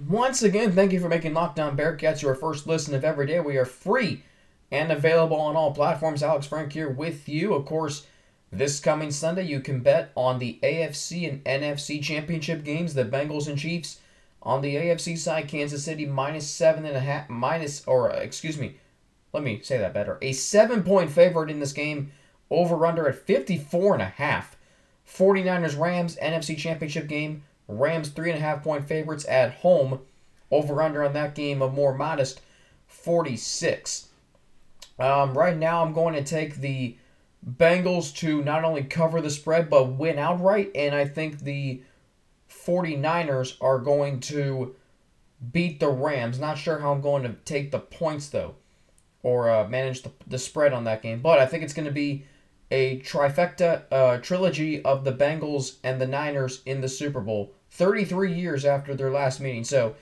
Once 0.05 0.43
again, 0.43 0.73
thank 0.73 0.91
you 0.91 0.99
for 0.99 1.09
making 1.09 1.33
Locked 1.33 1.59
On 1.59 1.75
Bearcats 1.75 2.21
your 2.21 2.35
first 2.35 2.67
listen 2.67 2.93
of 2.93 3.03
every 3.03 3.25
day. 3.25 3.39
We 3.39 3.57
are 3.57 3.65
free 3.65 4.21
and 4.69 4.91
available 4.91 5.39
on 5.39 5.55
all 5.55 5.73
platforms. 5.73 6.21
Alex 6.21 6.45
Frank 6.45 6.73
here 6.73 6.89
with 6.89 7.27
you. 7.27 7.53
Of 7.53 7.65
course, 7.65 8.05
this 8.51 8.79
coming 8.79 9.11
Sunday, 9.11 9.45
you 9.45 9.59
can 9.59 9.79
bet 9.79 10.11
on 10.15 10.39
the 10.39 10.59
AFC 10.61 11.27
and 11.27 11.43
NFC 11.43 12.01
championship 12.01 12.63
games, 12.63 12.93
the 12.93 13.05
Bengals 13.05 13.47
and 13.47 13.57
Chiefs 13.57 13.99
on 14.43 14.61
the 14.61 14.75
AFC 14.75 15.17
side, 15.17 15.47
Kansas 15.47 15.83
City 15.83 16.05
minus 16.05 16.47
seven 16.47 16.85
and 16.85 16.95
a 16.95 17.01
half, 17.01 17.27
minus, 17.29 17.85
or 17.87 18.11
uh, 18.11 18.17
excuse 18.17 18.57
me, 18.57 18.75
let 19.33 19.43
me 19.43 19.61
say 19.61 19.77
that 19.77 19.93
better. 19.93 20.17
A 20.21 20.31
seven 20.31 20.83
point 20.83 21.11
favorite 21.11 21.49
in 21.49 21.59
this 21.59 21.73
game, 21.73 22.11
over 22.49 22.85
under 22.85 23.07
at 23.07 23.15
54 23.15 23.93
and 23.93 24.03
a 24.03 24.05
half. 24.05 24.57
49ers 25.09 25.79
Rams 25.79 26.17
NFC 26.21 26.57
Championship 26.57 27.07
game. 27.07 27.43
Rams 27.67 28.09
three 28.09 28.31
and 28.31 28.39
a 28.39 28.41
half 28.41 28.63
point 28.63 28.88
favorites 28.88 29.25
at 29.27 29.55
home. 29.55 30.00
Over 30.50 30.81
under 30.81 31.03
on 31.03 31.12
that 31.13 31.36
game, 31.36 31.62
a 31.62 31.69
more 31.69 31.93
modest 31.93 32.39
46. 32.88 34.07
Um, 34.97 35.38
right 35.38 35.57
now, 35.57 35.83
I'm 35.83 35.93
going 35.93 36.13
to 36.13 36.24
take 36.24 36.55
the 36.55 36.95
Bengals 37.45 38.15
to 38.17 38.41
not 38.43 38.63
only 38.63 38.83
cover 38.83 39.21
the 39.21 39.29
spread 39.29 39.69
but 39.69 39.93
win 39.93 40.17
outright, 40.17 40.71
and 40.74 40.95
I 40.95 41.05
think 41.05 41.39
the 41.39 41.81
49ers 42.50 43.57
are 43.62 43.79
going 43.79 44.19
to 44.21 44.75
beat 45.51 45.79
the 45.79 45.89
Rams. 45.89 46.39
Not 46.39 46.57
sure 46.57 46.79
how 46.79 46.91
I'm 46.91 47.01
going 47.01 47.24
to 47.24 47.33
take 47.45 47.71
the 47.71 47.79
points 47.79 48.29
though, 48.29 48.55
or 49.21 49.50
uh, 49.50 49.67
manage 49.67 50.01
the, 50.01 50.12
the 50.25 50.39
spread 50.39 50.74
on 50.74 50.86
that 50.86 51.01
game. 51.01 51.21
But 51.21 51.39
I 51.39 51.45
think 51.45 51.63
it's 51.63 51.74
going 51.74 51.88
to 51.88 51.91
be 51.91 52.25
a 52.71 53.00
trifecta 53.00 53.83
uh, 53.91 54.17
trilogy 54.17 54.81
of 54.83 55.03
the 55.03 55.13
Bengals 55.13 55.77
and 55.83 56.01
the 56.01 56.07
Niners 56.07 56.62
in 56.65 56.81
the 56.81 56.89
Super 56.89 57.21
Bowl, 57.21 57.53
33 57.77 58.34
years 58.34 58.65
after 58.65 58.96
their 58.96 59.12
last 59.12 59.39
meeting. 59.39 59.63
So 59.63 59.96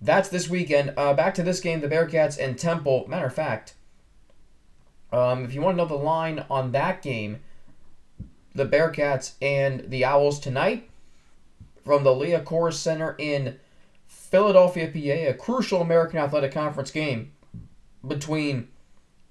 that's 0.00 0.30
this 0.30 0.48
weekend. 0.48 0.94
Uh, 0.96 1.12
back 1.12 1.34
to 1.34 1.42
this 1.42 1.60
game, 1.60 1.80
the 1.80 1.88
Bearcats 1.88 2.42
and 2.42 2.58
Temple. 2.58 3.04
Matter 3.08 3.26
of 3.26 3.34
fact, 3.34 3.74
um, 5.12 5.44
if 5.44 5.52
you 5.52 5.60
want 5.60 5.76
to 5.76 5.82
know 5.82 5.88
the 5.88 5.94
line 5.94 6.44
on 6.48 6.72
that 6.72 7.02
game, 7.02 7.40
the 8.54 8.64
Bearcats 8.64 9.32
and 9.42 9.90
the 9.90 10.04
Owls 10.04 10.40
tonight, 10.40 10.88
from 11.84 12.04
the 12.04 12.10
Liacouras 12.10 12.74
Center 12.74 13.14
in 13.18 13.58
Philadelphia, 14.06 14.86
PA, 14.86 15.30
a 15.30 15.34
crucial 15.34 15.82
American 15.82 16.18
Athletic 16.18 16.52
Conference 16.52 16.90
game 16.90 17.32
between 18.06 18.68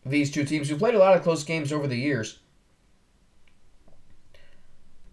these 0.05 0.31
two 0.31 0.43
teams 0.43 0.69
who 0.69 0.77
played 0.77 0.95
a 0.95 0.99
lot 0.99 1.15
of 1.15 1.23
close 1.23 1.43
games 1.43 1.73
over 1.73 1.87
the 1.87 1.97
years. 1.97 2.39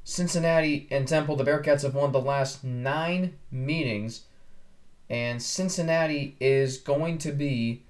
Cincinnati 0.08 0.86
and 0.92 1.08
Temple, 1.08 1.34
the 1.34 1.42
Bearcats 1.42 1.82
have 1.82 1.96
won 1.96 2.12
the 2.12 2.20
last 2.20 2.62
nine 2.62 3.34
meetings, 3.50 4.22
and 5.10 5.42
Cincinnati 5.42 6.36
is 6.38 6.78
going 6.78 7.18
to 7.18 7.32
be 7.32 7.82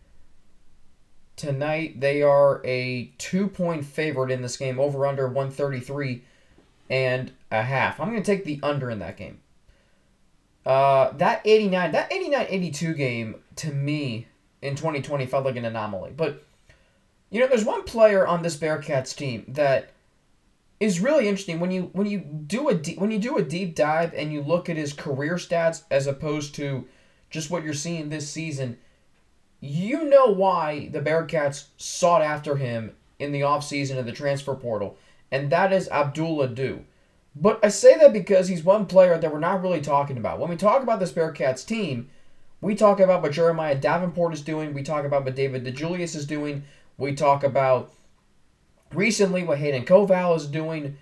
tonight. 1.37 2.00
They 2.00 2.23
are 2.23 2.62
a 2.64 3.12
two 3.18 3.49
point 3.49 3.85
favorite 3.85 4.30
in 4.30 4.40
this 4.40 4.56
game, 4.56 4.80
over 4.80 5.06
under 5.06 5.26
133 5.26 6.23
and 6.88 7.32
a 7.50 7.61
half. 7.61 8.00
I'm 8.00 8.08
going 8.08 8.23
to 8.23 8.26
take 8.26 8.46
the 8.46 8.61
under 8.62 8.88
in 8.90 9.00
that 9.00 9.18
game. 9.18 9.40
Uh, 10.64 11.11
that 11.18 11.42
89, 11.44 11.92
that 11.92 12.11
89-82 12.11 12.96
game 12.96 13.35
to 13.56 13.70
me 13.70 14.26
in 14.62 14.75
2020 14.75 15.26
felt 15.26 15.44
like 15.44 15.56
an 15.56 15.66
anomaly. 15.66 16.14
But 16.16 16.42
you 17.28 17.40
know, 17.40 17.46
there's 17.46 17.66
one 17.66 17.82
player 17.82 18.26
on 18.26 18.42
this 18.42 18.56
Bearcats 18.56 19.14
team 19.14 19.44
that 19.49 19.90
is 20.78 21.00
really 21.00 21.28
interesting 21.28 21.61
when 21.61 21.71
you 21.71 21.90
when 21.92 22.06
you 22.06 22.18
do 22.18 22.68
a 22.68 22.75
deep, 22.75 22.99
when 22.99 23.11
you 23.11 23.18
do 23.18 23.37
a 23.37 23.42
deep 23.42 23.75
dive 23.75 24.12
and 24.14 24.33
you 24.33 24.42
look 24.42 24.68
at 24.68 24.76
his 24.76 24.92
career 24.92 25.35
stats 25.35 25.83
as 25.90 26.06
opposed 26.06 26.54
to 26.56 26.87
just 27.30 27.50
what 27.50 27.64
you're 27.64 27.75
seeing 27.75 28.09
this 28.09 28.28
season. 28.28 28.78
You 29.61 30.04
know 30.04 30.26
why 30.26 30.88
the 30.92 31.00
Bearcats 31.00 31.68
sought 31.78 32.23
after 32.23 32.56
him 32.56 32.95
in 33.18 33.33
the 33.33 33.40
offseason 33.40 33.99
of 33.99 34.04
the 34.04 34.12
transfer 34.12 34.54
portal 34.54 34.99
and 35.30 35.50
that 35.50 35.73
is 35.73 35.88
Abdul 35.88 36.42
Ado. 36.42 36.85
But 37.35 37.62
I 37.62 37.68
say 37.68 37.99
that 37.99 38.12
because 38.12 38.49
he's 38.49 38.64
one 38.64 38.87
player 38.87 39.18
that 39.18 39.33
we're 39.33 39.38
not 39.38 39.62
really 39.62 39.80
talking 39.80 40.16
about. 40.16 40.38
When 40.38 40.49
we 40.49 40.56
talk 40.56 40.83
about 40.83 41.00
this 41.00 41.12
Bearcats 41.12 41.66
team, 41.66 42.09
we 42.61 42.75
talk 42.75 43.00
about 43.00 43.23
what 43.23 43.33
Jeremiah 43.33 43.75
Davenport 43.75 44.33
is 44.33 44.40
doing. 44.40 44.73
We 44.73 44.83
talk 44.83 45.04
about 45.04 45.25
what 45.25 45.35
David 45.35 45.64
DeJulius 45.64 46.16
is 46.16 46.26
doing. 46.26 46.64
We 46.97 47.14
talk 47.14 47.45
about 47.45 47.92
recently 48.97 49.43
what 49.43 49.59
Hayden 49.59 49.85
Koval 49.85 50.37
is 50.37 50.47
doing. 50.47 50.97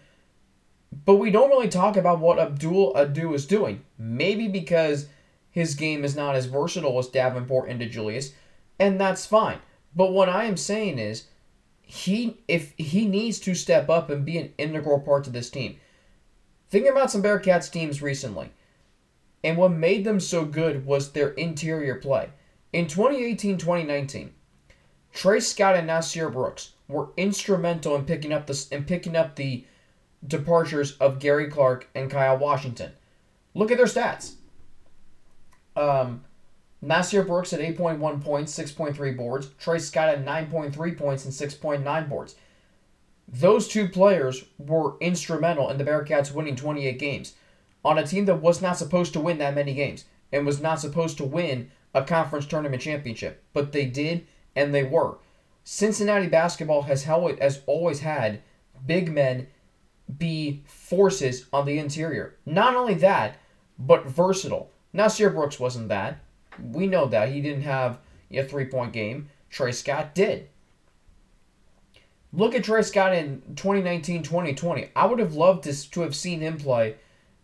But 1.05 1.17
we 1.17 1.31
don't 1.31 1.51
really 1.51 1.69
talk 1.69 1.97
about 1.97 2.21
what 2.21 2.39
Abdul 2.39 2.95
Ado 2.95 3.35
is 3.35 3.47
doing. 3.47 3.83
Maybe 3.99 4.49
because 4.49 5.07
his 5.51 5.75
game 5.75 6.05
is 6.05 6.17
not 6.17 6.35
as 6.35 6.47
versatile 6.47 6.99
as 6.99 7.09
Davenport 7.09 7.69
and 7.69 7.81
DeJulius, 7.81 8.33
and 8.79 9.01
that's 9.01 9.25
fine. 9.27 9.59
But 9.95 10.13
what 10.13 10.29
I 10.29 10.45
am 10.45 10.57
saying 10.57 10.99
is 10.99 11.27
he 11.81 12.39
if 12.49 12.75
he 12.77 13.07
needs 13.07 13.39
to 13.41 13.55
step 13.55 13.89
up 13.89 14.11
and 14.11 14.25
be 14.25 14.39
an 14.39 14.53
integral 14.59 15.01
part 15.01 15.25
to 15.25 15.31
this 15.31 15.51
team. 15.51 15.77
Thinking 16.71 16.91
about 16.91 17.11
some 17.11 17.23
Bearcats 17.23 17.71
teams 17.71 18.03
recently, 18.03 18.51
and 19.45 19.57
what 19.57 19.71
made 19.71 20.05
them 20.05 20.19
so 20.19 20.45
good 20.45 20.87
was 20.87 21.13
their 21.13 21.31
interior 21.31 21.95
play. 21.97 22.31
In 22.73 22.87
2018-2019, 22.87 24.31
Tre 25.13 25.39
Scott 25.39 25.77
and 25.77 25.89
Nysier 25.89 26.33
Brooks 26.33 26.71
were 26.89 27.09
instrumental 27.17 27.97
in 27.97 28.05
picking 28.05 28.33
up 28.33 28.47
the 28.47 28.67
in 28.71 28.85
picking 28.85 29.17
up 29.17 29.37
the 29.37 29.65
departures 30.27 30.97
of 30.99 31.19
Gary 31.19 31.49
Clark 31.49 31.89
and 31.95 32.11
Kyle 32.11 32.37
Washington. 32.37 32.93
Look 33.55 33.71
at 33.71 33.77
their 33.77 33.87
stats. 33.87 34.35
Um, 35.77 36.25
Nysier 36.85 37.27
Brooks 37.27 37.53
at 37.53 37.61
8.1 37.61 38.23
points, 38.23 38.59
6.3 38.59 39.17
boards. 39.17 39.49
Tre 39.59 39.79
Scott 39.79 40.09
at 40.09 40.25
9.3 40.25 40.99
points 40.99 41.25
and 41.25 41.33
6.9 41.33 42.09
boards. 42.09 42.37
Those 43.27 43.69
two 43.69 43.89
players 43.89 44.45
were 44.59 44.99
instrumental 45.01 45.71
in 45.71 45.79
the 45.79 45.85
Bearcats 45.85 46.33
winning 46.33 46.57
28 46.57 46.99
games 46.99 47.35
on 47.85 47.99
a 47.99 48.07
team 48.07 48.27
that 48.27 48.43
was 48.43 48.61
not 48.61 48.77
supposed 48.77 49.13
to 49.15 49.21
win 49.21 49.39
that 49.39 49.55
many 49.55 49.75
games 49.75 50.05
and 50.31 50.45
was 50.45 50.61
not 50.61 50.81
supposed 50.81 51.17
to 51.19 51.25
win 51.25 51.71
a 51.95 52.03
conference 52.03 52.47
tournament 52.47 52.83
championship, 52.83 53.43
but 53.53 53.73
they 53.73 53.87
did 53.87 54.27
and 54.55 54.75
they 54.75 54.83
were. 54.83 55.17
Cincinnati 55.65 56.27
basketball 56.27 56.83
has 56.83 57.05
held, 57.05 57.39
has 57.41 57.63
always 57.67 58.01
had 58.01 58.43
big 58.87 59.11
men 59.11 59.49
be 60.19 60.63
forces 60.67 61.47
on 61.53 61.65
the 61.65 61.79
interior. 61.79 62.37
Not 62.45 62.77
only 62.77 62.95
that, 62.95 63.39
but 63.79 64.07
versatile. 64.07 64.71
Nysier 64.95 65.35
Brooks 65.35 65.59
wasn't 65.59 65.89
that. 65.89 66.19
We 66.63 66.87
know 66.87 67.07
that. 67.07 67.31
He 67.31 67.41
didn't 67.41 67.63
have 67.63 67.99
a 68.31 68.45
three 68.45 68.67
point 68.67 68.93
game. 68.93 69.31
Tre 69.51 69.73
Scott 69.73 70.15
did. 70.15 70.49
Look 72.33 72.55
at 72.55 72.65
Tre 72.65 72.83
Scott 72.83 73.15
in 73.15 73.41
2019 73.57 74.23
2020. 74.23 74.91
I 74.95 75.07
would 75.07 75.19
have 75.19 75.35
loved 75.35 75.65
to, 75.65 75.91
to 75.91 76.01
have 76.03 76.15
seen 76.15 76.41
him 76.41 76.59
play 76.59 76.97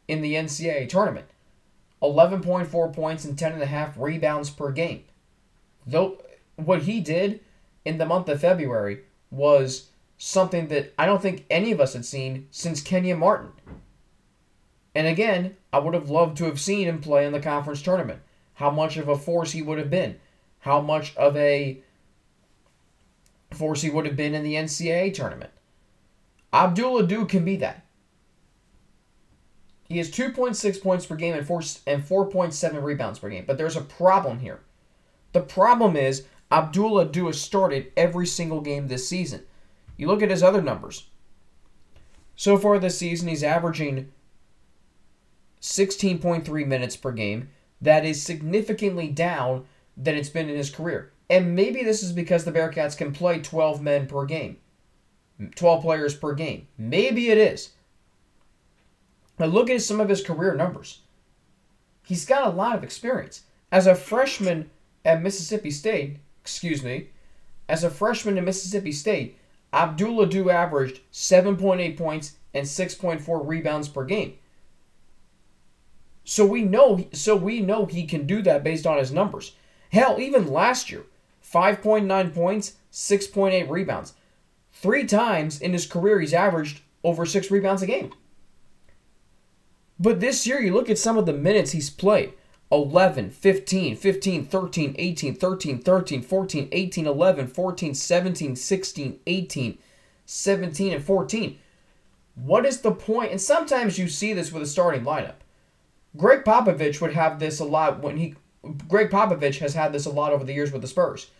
in 0.09 0.21
the 0.21 0.35
NCAA 0.35 0.89
tournament. 0.89 1.27
11.4 2.03 2.93
points 2.93 3.25
and 3.25 3.37
10.5 3.37 3.95
rebounds 3.97 4.51
per 4.51 4.71
game. 4.73 5.05
Though 5.87 6.23
what 6.57 6.83
he 6.83 7.01
did 7.01 7.41
in 7.85 7.99
the 7.99 8.07
month 8.07 8.29
of 8.29 8.41
February 8.41 9.01
was 9.31 9.89
something 10.19 10.69
that 10.69 10.93
I 10.99 11.07
don't 11.07 11.23
think 11.23 11.47
any 11.49 11.73
of 11.73 11.81
us 11.81 11.95
had 11.95 12.05
seen 12.05 12.47
since 12.51 12.83
Kenyon 12.83 13.19
Martin. 13.19 13.53
And 14.95 15.07
again, 15.07 15.57
I 15.73 15.79
would 15.79 15.95
have 15.95 16.11
loved 16.11 16.37
to 16.39 16.45
have 16.45 16.61
seen 16.61 16.89
him 16.89 17.01
play 17.01 17.25
in 17.25 17.33
the 17.33 17.41
conference 17.41 17.81
tournament. 17.81 18.21
How 18.55 18.71
much 18.71 18.97
of 18.97 19.09
a 19.09 19.17
force 19.17 19.53
he 19.53 19.63
would 19.63 19.79
have 19.79 19.91
been. 19.91 20.19
How 20.61 20.81
much 20.81 21.17
of 21.17 21.37
a 21.37 21.81
force 23.53 23.83
he 23.83 23.91
would 23.91 24.07
have 24.07 24.17
been 24.17 24.35
in 24.35 24.43
the 24.43 24.55
NCAA 24.55 25.15
tournament. 25.15 25.53
Abdul 26.53 26.99
Ado 26.99 27.25
can 27.25 27.45
be 27.45 27.57
that. 27.57 27.85
He 29.89 29.99
has 29.99 30.11
2.6 30.11 30.83
points 30.83 31.07
per 31.07 31.17
game 31.17 31.35
and 31.35 31.47
4 31.47 31.63
and 31.87 32.05
4.7 32.05 32.83
rebounds 32.83 33.19
per 33.19 33.29
game. 33.29 33.45
But 33.47 33.59
there's 33.59 33.77
a 33.77 33.81
problem 33.81 34.39
here. 34.39 34.61
The 35.33 35.41
problem 35.41 35.97
is 35.97 36.27
Abdul 36.51 36.99
Ado 36.99 37.27
has 37.27 37.41
started 37.41 37.93
every 37.97 38.27
single 38.27 38.61
game 38.61 38.89
this 38.89 39.09
season. 39.09 39.43
You 39.97 40.07
look 40.09 40.23
at 40.23 40.31
his 40.31 40.43
other 40.43 40.63
numbers. 40.63 41.09
So 42.35 42.57
far 42.57 42.79
this 42.79 42.99
season, 42.99 43.29
he's 43.29 43.45
averaging 43.45 44.11
16.3 45.61 46.67
minutes 46.67 46.97
per 46.97 47.13
game. 47.13 47.51
That 47.81 48.05
is 48.05 48.23
significantly 48.23 49.09
down 49.09 49.67
than 49.97 50.17
it's 50.17 50.29
been 50.29 50.49
in 50.49 50.57
his 50.57 50.71
career. 50.71 51.13
And 51.29 51.55
maybe 51.55 51.85
this 51.85 52.03
is 52.03 52.13
because 52.13 52.45
the 52.45 52.53
Bearcats 52.53 52.97
can 52.97 53.13
play 53.13 53.41
12 53.41 53.81
men 53.81 54.07
per 54.07 54.25
game, 54.25 54.57
12 55.55 55.83
players 55.83 56.15
per 56.15 56.35
game. 56.35 56.67
Maybe 56.77 57.31
it 57.31 57.39
is. 57.39 57.71
But 59.39 59.51
look 59.51 59.71
at 59.71 59.83
some 59.83 60.01
of 60.01 60.09
his 60.09 60.23
career 60.25 60.55
numbers. 60.55 61.01
He's 62.05 62.25
got 62.25 62.47
a 62.47 62.51
lot 62.51 62.75
of 62.75 62.83
experience. 62.83 63.43
As 63.71 63.87
a 63.87 63.95
freshman 63.95 64.71
at 65.05 65.23
Mississippi 65.23 65.71
State, 65.71 66.19
excuse 66.43 66.83
me, 66.83 67.09
as 67.69 67.85
a 67.85 67.91
freshman 67.91 68.39
in 68.39 68.45
Mississippi 68.45 68.93
State, 68.93 69.39
Abdul 69.73 70.21
Ado 70.23 70.51
averaged 70.51 71.01
7.8 71.13 71.97
points 71.97 72.37
and 72.53 72.67
6.4 72.67 73.47
rebounds 73.47 73.89
per 73.89 74.05
game. 74.05 74.35
So 76.25 76.45
we 76.45 76.63
know 76.63 77.07
so 77.13 77.35
we 77.37 77.61
know 77.61 77.87
he 77.87 78.07
can 78.07 78.27
do 78.27 78.43
that 78.43 78.65
based 78.65 78.87
on 78.87 78.99
his 78.99 79.13
numbers. 79.13 79.57
Hell, 79.91 80.21
even 80.21 80.53
last 80.53 80.91
year, 80.91 81.05
5.9 81.45 82.35
points, 82.35 82.75
6.8 82.93 83.69
rebounds. 83.69 84.15
Three 84.73 85.05
times 85.05 85.61
in 85.61 85.73
his 85.73 85.87
career 85.87 86.21
he's 86.21 86.35
averaged 86.35 86.83
over 87.03 87.27
6 87.27 87.51
rebounds 87.51 87.83
a 87.83 87.87
game. 87.87 88.13
But 89.99 90.21
this 90.21 90.47
year, 90.47 90.61
you 90.61 90.73
look 90.73 90.89
at 90.89 90.99
some 90.99 91.19
of 91.19 91.27
the 91.27 91.33
minutes 91.33 91.73
he's 91.73 91.91
played 91.91 92.33
11, 92.73 93.31
15, 93.31 93.97
15, 93.97 94.47
13, 94.47 94.95
18, 94.97 95.35
13, 95.35 95.79
13, 95.79 96.23
14, 96.23 96.69
18, 96.71 97.07
11, 97.07 97.47
14, 97.49 97.95
17, 97.95 98.57
16, 98.57 99.21
18, 99.27 99.79
17, 100.25 100.93
and 100.93 101.05
14. 101.05 101.59
What 102.37 102.65
is 102.65 102.81
the 102.81 102.93
point? 102.93 103.33
And 103.33 103.41
sometimes 103.41 103.99
you 103.99 104.09
see 104.09 104.33
this 104.33 104.53
with 104.53 104.63
a 104.63 104.67
starting 104.67 105.03
lineup. 105.03 105.35
Gregg 106.17 106.45
Popovich 106.45 107.01
would 107.01 107.13
have 107.13 107.39
this 107.39 107.61
a 107.61 107.65
lot 107.65 108.01
when 108.03 108.17
he. 108.17 108.35
Gregg 108.89 109.11
Popovich 109.11 109.59
has 109.59 109.75
had 109.75 109.93
this 109.93 110.07
a 110.07 110.11
lot 110.11 110.33
over 110.33 110.45
the 110.45 110.53
years 110.53 110.73
with 110.73 110.83
the 110.83 110.89
Spurs. 110.89 111.31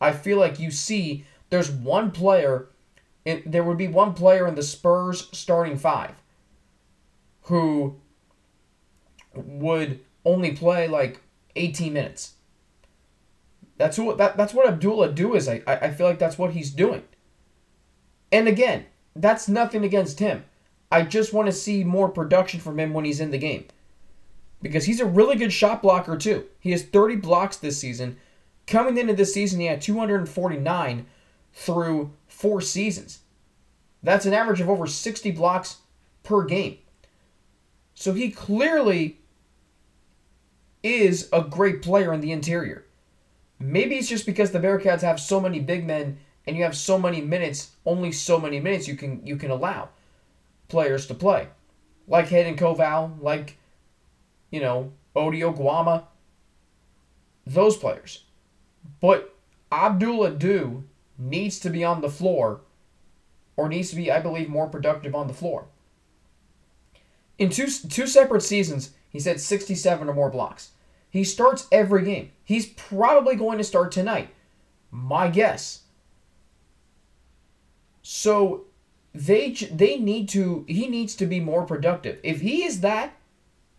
I 0.00 0.12
feel 0.12 0.38
like 0.38 0.58
you 0.58 0.70
see 0.70 1.24
there's 1.50 1.70
one 1.70 2.10
player, 2.12 2.68
and 3.26 3.42
there 3.44 3.64
would 3.64 3.78
be 3.78 3.88
one 3.88 4.14
player 4.14 4.46
in 4.46 4.54
the 4.54 4.62
Spurs 4.62 5.28
starting 5.32 5.76
five 5.76 6.14
who 7.42 7.96
would 9.34 10.00
only 10.28 10.52
play 10.52 10.86
like 10.88 11.20
18 11.56 11.92
minutes. 11.92 12.34
That's 13.76 13.98
what 13.98 14.18
that, 14.18 14.36
that's 14.36 14.52
what 14.52 14.68
Abdul 14.68 15.02
Ado 15.02 15.34
is. 15.34 15.48
I 15.48 15.62
I 15.66 15.90
feel 15.90 16.06
like 16.06 16.18
that's 16.18 16.38
what 16.38 16.52
he's 16.52 16.70
doing. 16.70 17.02
And 18.30 18.46
again, 18.48 18.86
that's 19.14 19.48
nothing 19.48 19.84
against 19.84 20.18
him. 20.18 20.44
I 20.90 21.02
just 21.02 21.32
want 21.32 21.46
to 21.46 21.52
see 21.52 21.84
more 21.84 22.08
production 22.08 22.60
from 22.60 22.78
him 22.78 22.92
when 22.92 23.04
he's 23.04 23.20
in 23.20 23.30
the 23.30 23.38
game. 23.38 23.66
Because 24.60 24.84
he's 24.84 25.00
a 25.00 25.06
really 25.06 25.36
good 25.36 25.52
shot 25.52 25.82
blocker 25.82 26.16
too. 26.16 26.46
He 26.58 26.72
has 26.72 26.82
30 26.82 27.16
blocks 27.16 27.56
this 27.56 27.78
season. 27.78 28.16
Coming 28.66 28.98
into 28.98 29.14
this 29.14 29.32
season, 29.32 29.60
he 29.60 29.66
had 29.66 29.80
249 29.80 31.06
through 31.52 32.12
four 32.26 32.60
seasons. 32.60 33.20
That's 34.02 34.26
an 34.26 34.34
average 34.34 34.60
of 34.60 34.68
over 34.68 34.86
60 34.86 35.30
blocks 35.32 35.78
per 36.22 36.44
game. 36.44 36.78
So 37.94 38.12
he 38.12 38.30
clearly 38.30 39.17
is 40.82 41.28
a 41.32 41.42
great 41.42 41.82
player 41.82 42.12
in 42.12 42.20
the 42.20 42.32
interior. 42.32 42.84
Maybe 43.58 43.96
it's 43.96 44.08
just 44.08 44.26
because 44.26 44.52
the 44.52 44.60
Bearcats 44.60 45.02
have 45.02 45.18
so 45.18 45.40
many 45.40 45.60
big 45.60 45.84
men 45.84 46.18
and 46.46 46.56
you 46.56 46.62
have 46.62 46.76
so 46.76 46.98
many 46.98 47.20
minutes, 47.20 47.72
only 47.84 48.12
so 48.12 48.40
many 48.40 48.60
minutes 48.60 48.88
you 48.88 48.96
can 48.96 49.26
you 49.26 49.36
can 49.36 49.50
allow 49.50 49.90
players 50.68 51.06
to 51.06 51.14
play. 51.14 51.48
Like 52.06 52.28
Hayden 52.28 52.56
Koval, 52.56 53.20
like 53.20 53.58
you 54.50 54.60
know, 54.60 54.92
Ody 55.14 55.40
Oguama, 55.40 56.04
those 57.46 57.76
players. 57.76 58.24
But 59.00 59.34
Abdul 59.70 60.24
Ado 60.24 60.84
needs 61.18 61.58
to 61.60 61.70
be 61.70 61.84
on 61.84 62.00
the 62.00 62.08
floor 62.08 62.60
or 63.56 63.68
needs 63.68 63.90
to 63.90 63.96
be, 63.96 64.10
I 64.10 64.20
believe, 64.20 64.48
more 64.48 64.68
productive 64.68 65.14
on 65.14 65.26
the 65.26 65.34
floor. 65.34 65.66
In 67.38 67.50
two, 67.50 67.66
two 67.66 68.06
separate 68.06 68.42
seasons, 68.42 68.90
He's 69.10 69.24
had 69.24 69.40
67 69.40 70.08
or 70.08 70.14
more 70.14 70.30
blocks. 70.30 70.70
He 71.10 71.24
starts 71.24 71.66
every 71.72 72.04
game. 72.04 72.30
He's 72.44 72.66
probably 72.66 73.36
going 73.36 73.58
to 73.58 73.64
start 73.64 73.92
tonight. 73.92 74.30
My 74.90 75.28
guess. 75.28 75.82
So 78.02 78.64
they 79.14 79.50
they 79.50 79.96
need 79.98 80.28
to 80.30 80.64
he 80.68 80.86
needs 80.86 81.14
to 81.16 81.26
be 81.26 81.40
more 81.40 81.64
productive. 81.64 82.18
If 82.22 82.40
he 82.40 82.64
is 82.64 82.80
that, 82.80 83.14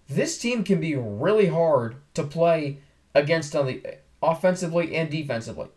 this 0.08 0.38
team 0.38 0.64
can 0.64 0.80
be 0.80 0.96
really 0.96 1.48
hard 1.48 1.96
to 2.16 2.24
play 2.24 2.80
against 3.16 3.56
on 3.56 3.68
the 3.68 3.98
offensively 4.22 4.96
and 4.96 5.10
defensively. 5.10 5.68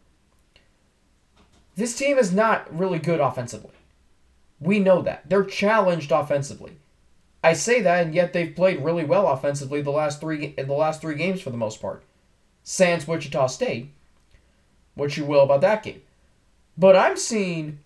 This 1.76 1.96
team 1.96 2.18
is 2.18 2.32
not 2.32 2.74
really 2.76 2.98
good 2.98 3.20
offensively. 3.20 3.70
We 4.60 4.78
know 4.78 5.02
that. 5.02 5.28
They're 5.28 5.44
challenged 5.44 6.12
offensively. 6.12 6.76
I 7.42 7.54
say 7.54 7.82
that, 7.82 8.06
and 8.06 8.14
yet 8.14 8.32
they've 8.32 8.54
played 8.54 8.84
really 8.84 9.04
well 9.04 9.28
offensively 9.28 9.82
the 9.82 9.90
last 9.90 10.20
three 10.20 10.54
the 10.56 10.72
last 10.72 11.00
three 11.00 11.16
games 11.16 11.40
for 11.40 11.50
the 11.50 11.56
most 11.56 11.80
part. 11.80 12.04
Sans 12.62 13.06
Wichita 13.06 13.48
State, 13.48 13.90
what 14.94 15.16
you 15.16 15.24
will 15.24 15.42
about 15.42 15.60
that 15.62 15.82
game. 15.82 16.02
But 16.78 16.94
I'm 16.94 17.16
seeing 17.16 17.80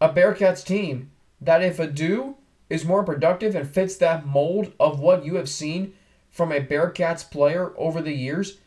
a 0.00 0.08
Bearcats 0.08 0.64
team 0.64 1.10
that 1.40 1.62
if 1.62 1.78
Ado 1.78 2.36
is 2.68 2.84
more 2.84 3.02
productive 3.02 3.54
and 3.54 3.68
fits 3.68 3.96
that 3.96 4.26
mold 4.26 4.72
of 4.78 5.00
what 5.00 5.24
you 5.24 5.36
have 5.36 5.48
seen 5.48 5.94
from 6.30 6.52
a 6.52 6.60
Bearcats 6.60 7.28
player 7.28 7.72
over 7.76 8.02
the 8.02 8.12
years, 8.12 8.58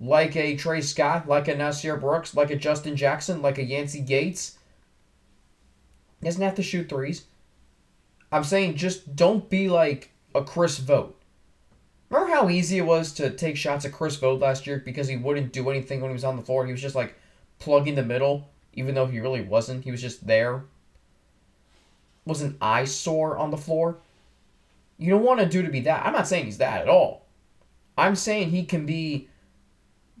like 0.00 0.36
a 0.36 0.56
Tre 0.56 0.80
Scott, 0.80 1.28
like 1.28 1.48
a 1.48 1.54
Nysier 1.54 2.00
Brooks, 2.00 2.34
like 2.36 2.50
a 2.50 2.56
Justin 2.56 2.94
Jackson, 2.94 3.42
like 3.42 3.58
a 3.58 3.64
Yancey 3.64 4.00
Gates, 4.00 4.58
doesn't 6.22 6.42
have 6.42 6.54
to 6.54 6.62
shoot 6.62 6.88
threes 6.88 7.24
I'm 8.32 8.44
saying 8.44 8.76
just 8.76 9.16
don't 9.16 9.48
be 9.48 9.68
like 9.68 10.10
a 10.34 10.42
Chris 10.42 10.78
Vogt. 10.78 11.20
Remember 12.10 12.32
how 12.32 12.48
easy 12.48 12.78
it 12.78 12.86
was 12.86 13.12
to 13.14 13.30
take 13.30 13.56
shots 13.56 13.84
at 13.84 13.92
Chris 13.92 14.16
Vogt 14.16 14.40
last 14.40 14.66
year 14.66 14.82
because 14.84 15.08
he 15.08 15.16
wouldn't 15.16 15.52
do 15.52 15.70
anything 15.70 16.00
when 16.00 16.10
he 16.10 16.14
was 16.14 16.24
on 16.24 16.36
the 16.36 16.42
floor? 16.42 16.66
He 16.66 16.72
was 16.72 16.82
just 16.82 16.94
like 16.94 17.16
plugging 17.58 17.94
the 17.94 18.02
middle, 18.02 18.48
even 18.74 18.94
though 18.94 19.06
he 19.06 19.20
really 19.20 19.40
wasn't. 19.40 19.84
He 19.84 19.90
was 19.90 20.00
just 20.00 20.26
there. 20.26 20.64
Was 22.24 22.42
an 22.42 22.56
eyesore 22.60 23.36
on 23.36 23.50
the 23.50 23.56
floor. 23.56 23.98
You 24.98 25.10
don't 25.10 25.24
want 25.24 25.40
to 25.40 25.46
do 25.46 25.62
to 25.62 25.70
be 25.70 25.80
that. 25.80 26.06
I'm 26.06 26.12
not 26.12 26.28
saying 26.28 26.46
he's 26.46 26.58
that 26.58 26.82
at 26.82 26.88
all. 26.88 27.26
I'm 27.96 28.16
saying 28.16 28.50
he 28.50 28.64
can 28.64 28.86
be 28.86 29.28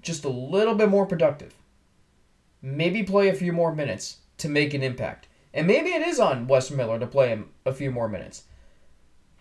just 0.00 0.24
a 0.24 0.28
little 0.28 0.74
bit 0.74 0.88
more 0.88 1.06
productive. 1.06 1.54
Maybe 2.60 3.02
play 3.02 3.28
a 3.28 3.34
few 3.34 3.52
more 3.52 3.74
minutes 3.74 4.18
to 4.38 4.48
make 4.48 4.74
an 4.74 4.82
impact. 4.82 5.28
And 5.54 5.68
maybe 5.68 5.90
it 5.90 6.02
is 6.02 6.18
on 6.18 6.48
Wes 6.48 6.70
Miller 6.70 6.98
to 6.98 7.06
play 7.06 7.28
him 7.28 7.50
a 7.64 7.72
few 7.72 7.92
more 7.92 8.08
minutes. 8.08 8.42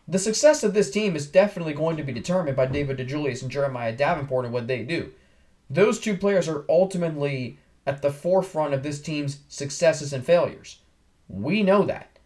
The 0.07 0.19
success 0.19 0.63
of 0.63 0.73
this 0.73 0.91
team 0.91 1.15
is 1.15 1.27
definitely 1.27 1.73
going 1.73 1.97
to 1.97 2.03
be 2.03 2.13
determined 2.13 2.55
by 2.55 2.67
David 2.67 2.97
DeJulius 2.97 3.41
and 3.41 3.49
Jeremiah 3.49 3.95
Davenport 3.95 4.45
and 4.45 4.53
what 4.53 4.67
they 4.67 4.83
do. 4.83 5.11
Those 5.69 5.99
two 5.99 6.15
players 6.15 6.47
are 6.47 6.65
ultimately 6.69 7.57
at 7.87 8.01
the 8.01 8.11
forefront 8.11 8.73
of 8.75 8.83
this 8.83 9.01
team's 9.01 9.39
successes 9.47 10.13
and 10.13 10.23
failures. 10.23 10.79
We 11.27 11.63
know 11.63 11.83
that. 11.83 12.19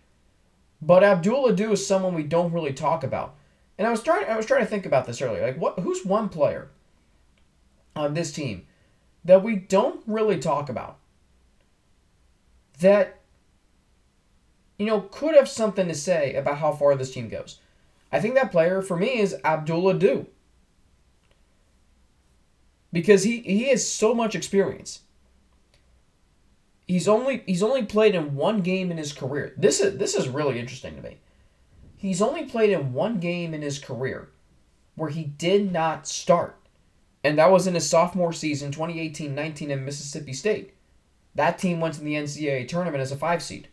But 0.82 1.04
Abdul 1.04 1.48
Ado 1.48 1.72
is 1.72 1.88
someone 1.88 2.14
we 2.14 2.24
don't 2.24 2.52
really 2.52 2.74
talk 2.74 3.04
about. 3.04 3.36
And 3.78 3.88
I 3.88 3.92
was 3.92 4.04
trying 4.04 4.26
I 4.28 4.36
was 4.36 4.46
trying 4.46 4.62
to 4.62 4.68
think 4.68 4.86
about 4.86 5.06
this 5.06 5.22
earlier. 5.22 5.44
Like 5.44 5.58
what 5.58 5.80
who's 5.80 6.06
one 6.06 6.30
player 6.30 6.70
on 7.96 8.14
this 8.14 8.32
team 8.32 8.66
that 9.24 9.44
we 9.44 9.56
don't 9.56 10.02
really 10.06 10.40
talk 10.40 10.70
about 10.70 10.98
that 12.80 13.17
you 14.78 14.86
know, 14.86 15.02
could 15.02 15.36
have 15.36 15.50
something 15.50 15.88
to 15.88 15.96
say 15.96 16.36
about 16.36 16.60
how 16.60 16.72
far 16.72 16.96
this 16.96 17.14
team 17.14 17.30
goes. 17.30 17.60
I 18.12 18.20
think 18.20 18.36
that 18.36 18.52
player 18.52 18.82
for 18.82 18.96
me 18.96 19.20
is 19.20 19.36
Abdul 19.44 19.90
Ado. 19.90 20.28
Because 22.94 23.24
he, 23.24 23.40
he 23.42 23.70
has 23.70 23.88
so 23.88 24.14
much 24.14 24.36
experience. 24.36 25.02
He's 26.88 27.08
only 27.08 27.44
he's 27.46 27.64
only 27.64 27.84
played 27.84 28.16
in 28.16 28.36
one 28.36 28.62
game 28.62 28.92
in 28.92 28.98
his 28.98 29.12
career. 29.12 29.54
This 29.58 29.82
is 29.82 29.98
this 29.98 30.16
is 30.16 30.30
really 30.30 30.58
interesting 30.58 30.96
to 30.96 31.02
me. 31.02 31.18
He's 31.98 32.22
only 32.22 32.46
played 32.46 32.70
in 32.70 32.94
one 32.94 33.20
game 33.20 33.54
in 33.54 33.62
his 33.62 33.78
career 33.78 34.30
where 34.96 35.10
he 35.10 35.26
did 35.26 35.72
not 35.72 36.08
start. 36.08 36.56
And 37.24 37.38
that 37.38 37.52
was 37.52 37.68
in 37.68 37.76
his 37.76 37.90
sophomore 37.90 38.32
season, 38.32 38.72
2018-19 38.72 39.70
in 39.70 39.84
Mississippi 39.84 40.32
State. 40.32 40.74
That 41.36 41.60
team 41.60 41.80
went 41.80 41.96
to 41.96 42.02
the 42.02 42.14
NCAA 42.14 42.68
tournament 42.68 43.02
as 43.02 43.12
a 43.12 43.18
5 43.18 43.44
seed. 43.44 43.68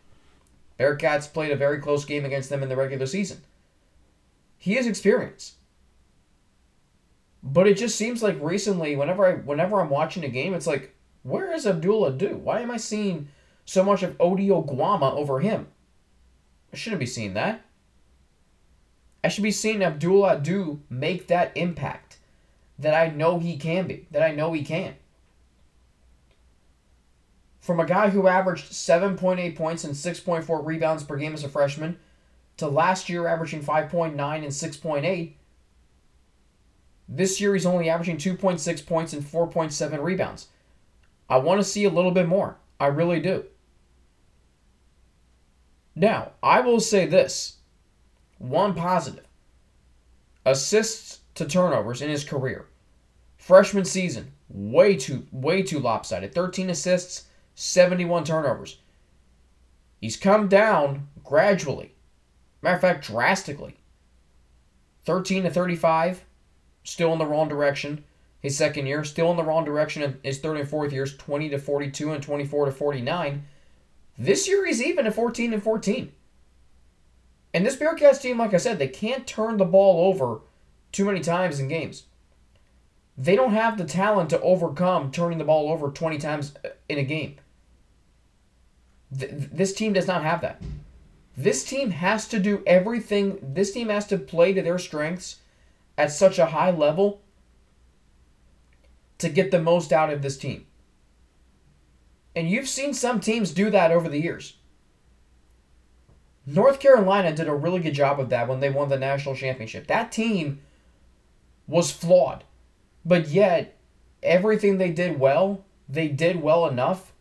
Bearcats 0.78 1.32
played 1.32 1.52
a 1.52 1.56
very 1.56 1.78
close 1.78 2.04
game 2.04 2.24
against 2.24 2.50
them 2.50 2.62
in 2.62 2.68
the 2.68 2.76
regular 2.76 3.06
season. 3.06 3.42
He 4.58 4.74
has 4.74 4.86
experience. 4.86 5.54
But 7.42 7.66
it 7.66 7.76
just 7.76 7.96
seems 7.96 8.22
like 8.22 8.38
recently, 8.40 8.96
whenever 8.96 9.26
I 9.26 9.34
whenever 9.34 9.80
I'm 9.80 9.90
watching 9.90 10.24
a 10.24 10.28
game, 10.28 10.54
it's 10.54 10.66
like, 10.66 10.94
where 11.22 11.52
is 11.52 11.66
Abdul 11.66 12.06
Ado? 12.06 12.36
Why 12.36 12.60
am 12.60 12.70
I 12.70 12.78
seeing 12.78 13.28
so 13.66 13.84
much 13.84 14.02
of 14.02 14.16
Ody 14.18 14.48
Oguama 14.48 15.12
over 15.14 15.40
him? 15.40 15.68
I 16.72 16.76
shouldn't 16.76 17.00
be 17.00 17.06
seeing 17.06 17.34
that. 17.34 17.62
I 19.22 19.28
should 19.28 19.44
be 19.44 19.50
seeing 19.50 19.82
Abdul 19.82 20.24
Ado 20.24 20.80
make 20.88 21.28
that 21.28 21.52
impact 21.54 22.18
that 22.78 22.94
I 22.94 23.14
know 23.14 23.38
he 23.38 23.56
can 23.56 23.86
be, 23.86 24.06
that 24.10 24.22
I 24.22 24.32
know 24.32 24.52
he 24.52 24.64
can. 24.64 24.96
From 27.64 27.80
a 27.80 27.86
guy 27.86 28.10
who 28.10 28.28
averaged 28.28 28.72
7.8 28.72 29.56
points 29.56 29.84
and 29.84 29.94
6.4 29.94 30.66
rebounds 30.66 31.02
per 31.02 31.16
game 31.16 31.32
as 31.32 31.44
a 31.44 31.48
freshman 31.48 31.98
to 32.58 32.68
last 32.68 33.08
year 33.08 33.26
averaging 33.26 33.62
5.9 33.62 34.12
and 34.12 34.18
6.8, 34.18 35.32
this 37.08 37.40
year 37.40 37.54
he's 37.54 37.64
only 37.64 37.88
averaging 37.88 38.18
2.6 38.18 38.84
points 38.84 39.14
and 39.14 39.24
4.7 39.24 40.02
rebounds. 40.02 40.48
I 41.30 41.38
want 41.38 41.58
to 41.58 41.64
see 41.64 41.84
a 41.84 41.90
little 41.90 42.10
bit 42.10 42.28
more. 42.28 42.58
I 42.78 42.88
really 42.88 43.18
do. 43.18 43.46
Now, 45.96 46.32
I 46.42 46.60
will 46.60 46.80
say 46.80 47.06
this 47.06 47.60
one 48.36 48.74
positive 48.74 49.24
assists 50.44 51.20
to 51.36 51.46
turnovers 51.46 52.02
in 52.02 52.10
his 52.10 52.24
career. 52.24 52.66
Freshman 53.38 53.86
season, 53.86 54.32
way 54.50 54.96
too 54.96 55.26
way 55.32 55.62
too 55.62 55.78
lopsided. 55.78 56.34
13 56.34 56.68
assists, 56.68 57.28
71 57.54 58.24
turnovers. 58.24 58.78
He's 60.00 60.16
come 60.16 60.48
down 60.48 61.08
gradually. 61.22 61.94
Matter 62.62 62.76
of 62.76 62.80
fact, 62.80 63.06
drastically. 63.06 63.76
13 65.04 65.44
to 65.44 65.50
35, 65.50 66.24
still 66.82 67.12
in 67.12 67.18
the 67.18 67.26
wrong 67.26 67.48
direction. 67.48 68.04
His 68.40 68.56
second 68.56 68.86
year, 68.86 69.04
still 69.04 69.30
in 69.30 69.36
the 69.36 69.42
wrong 69.42 69.64
direction 69.64 70.02
in 70.02 70.18
his 70.22 70.38
third 70.38 70.58
and 70.58 70.68
fourth 70.68 70.92
years, 70.92 71.16
20 71.16 71.48
to 71.50 71.58
42 71.58 72.12
and 72.12 72.22
24 72.22 72.66
to 72.66 72.72
49. 72.72 73.44
This 74.18 74.46
year 74.46 74.66
he's 74.66 74.82
even 74.82 75.06
at 75.06 75.14
14 75.14 75.52
and 75.52 75.62
14. 75.62 76.12
And 77.54 77.64
this 77.64 77.76
Bearcats 77.76 78.20
team, 78.20 78.38
like 78.38 78.52
I 78.52 78.58
said, 78.58 78.78
they 78.78 78.88
can't 78.88 79.26
turn 79.26 79.56
the 79.56 79.64
ball 79.64 80.08
over 80.12 80.40
too 80.92 81.04
many 81.04 81.20
times 81.20 81.60
in 81.60 81.68
games. 81.68 82.04
They 83.16 83.36
don't 83.36 83.52
have 83.52 83.78
the 83.78 83.84
talent 83.84 84.30
to 84.30 84.40
overcome 84.40 85.10
turning 85.10 85.38
the 85.38 85.44
ball 85.44 85.70
over 85.70 85.90
20 85.90 86.18
times 86.18 86.54
uh, 86.64 86.70
in 86.88 86.98
a 86.98 87.04
game. 87.04 87.36
Th- 89.18 89.32
this 89.32 89.74
team 89.74 89.92
does 89.92 90.06
not 90.06 90.22
have 90.22 90.40
that. 90.42 90.62
This 91.36 91.64
team 91.64 91.90
has 91.90 92.28
to 92.28 92.38
do 92.38 92.62
everything, 92.66 93.38
this 93.42 93.72
team 93.72 93.88
has 93.88 94.06
to 94.08 94.18
play 94.18 94.52
to 94.52 94.62
their 94.62 94.78
strengths 94.78 95.36
at 95.98 96.12
such 96.12 96.38
a 96.38 96.46
high 96.46 96.70
level 96.70 97.20
to 99.18 99.28
get 99.28 99.50
the 99.50 99.60
most 99.60 99.92
out 99.92 100.10
of 100.10 100.22
this 100.22 100.36
team. 100.36 100.66
And 102.36 102.50
you've 102.50 102.68
seen 102.68 102.94
some 102.94 103.20
teams 103.20 103.52
do 103.52 103.70
that 103.70 103.92
over 103.92 104.08
the 104.08 104.20
years. 104.20 104.56
North 106.46 106.78
Carolina 106.78 107.34
did 107.34 107.48
a 107.48 107.54
really 107.54 107.80
good 107.80 107.94
job 107.94 108.20
of 108.20 108.28
that 108.28 108.48
when 108.48 108.60
they 108.60 108.70
won 108.70 108.88
the 108.88 108.98
national 108.98 109.34
championship. 109.34 109.86
That 109.86 110.12
team 110.12 110.60
was 111.66 111.90
flawed, 111.90 112.44
but 113.04 113.28
yet 113.28 113.78
everything 114.22 114.76
they 114.76 114.90
did 114.90 115.18
well, 115.18 115.64
they 115.88 116.08
did 116.08 116.42
well 116.42 116.66
enough. 116.66 117.12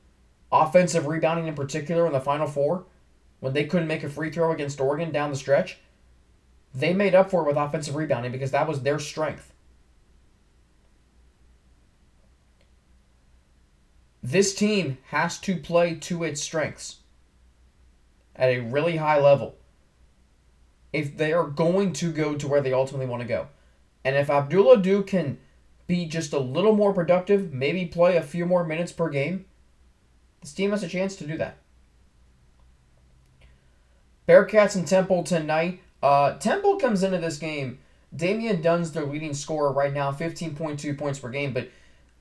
Offensive 0.53 1.07
rebounding 1.07 1.47
in 1.47 1.55
particular 1.55 2.05
in 2.05 2.13
the 2.13 2.19
Final 2.19 2.45
Four, 2.47 2.85
when 3.39 3.53
they 3.53 3.65
couldn't 3.65 3.87
make 3.87 4.03
a 4.03 4.09
free 4.09 4.31
throw 4.31 4.51
against 4.51 4.79
Oregon 4.79 5.11
down 5.11 5.31
the 5.31 5.35
stretch, 5.35 5.79
they 6.75 6.93
made 6.93 7.15
up 7.15 7.31
for 7.31 7.41
it 7.41 7.47
with 7.47 7.57
offensive 7.57 7.95
rebounding 7.95 8.31
because 8.31 8.51
that 8.51 8.67
was 8.67 8.83
their 8.83 8.99
strength. 8.99 9.51
This 14.21 14.53
team 14.53 14.99
has 15.07 15.39
to 15.39 15.57
play 15.57 15.95
to 15.95 16.23
its 16.23 16.41
strengths 16.41 16.97
at 18.35 18.49
a 18.49 18.59
really 18.59 18.97
high 18.97 19.19
level 19.19 19.55
if 20.93 21.17
they 21.17 21.33
are 21.33 21.47
going 21.47 21.93
to 21.93 22.11
go 22.11 22.35
to 22.35 22.47
where 22.47 22.61
they 22.61 22.73
ultimately 22.73 23.07
want 23.07 23.21
to 23.21 23.27
go. 23.27 23.47
And 24.05 24.15
if 24.15 24.29
Abdul 24.29 24.71
Ado 24.71 25.01
can 25.01 25.39
be 25.87 26.05
just 26.05 26.31
a 26.31 26.39
little 26.39 26.75
more 26.75 26.93
productive, 26.93 27.51
maybe 27.51 27.85
play 27.85 28.15
a 28.15 28.21
few 28.21 28.45
more 28.45 28.63
minutes 28.63 28.91
per 28.91 29.09
game, 29.09 29.45
this 30.43 30.53
team 30.53 30.69
has 30.71 30.83
a 30.83 30.87
chance 30.87 31.15
to 31.15 31.25
do 31.25 31.37
that. 31.37 31.57
Bearcats 34.27 34.75
and 34.75 34.87
Temple 34.87 35.23
tonight. 35.23 35.81
Uh, 36.03 36.37
Temple 36.37 36.77
comes 36.77 37.01
into 37.01 37.17
this 37.17 37.37
game. 37.37 37.79
Damian 38.15 38.61
Dunn's 38.61 38.91
their 38.91 39.05
leading 39.05 39.33
scorer 39.33 39.71
right 39.71 39.93
now, 39.93 40.11
15.2 40.11 40.97
points 40.97 41.19
per 41.19 41.29
game, 41.29 41.53
but 41.53 41.69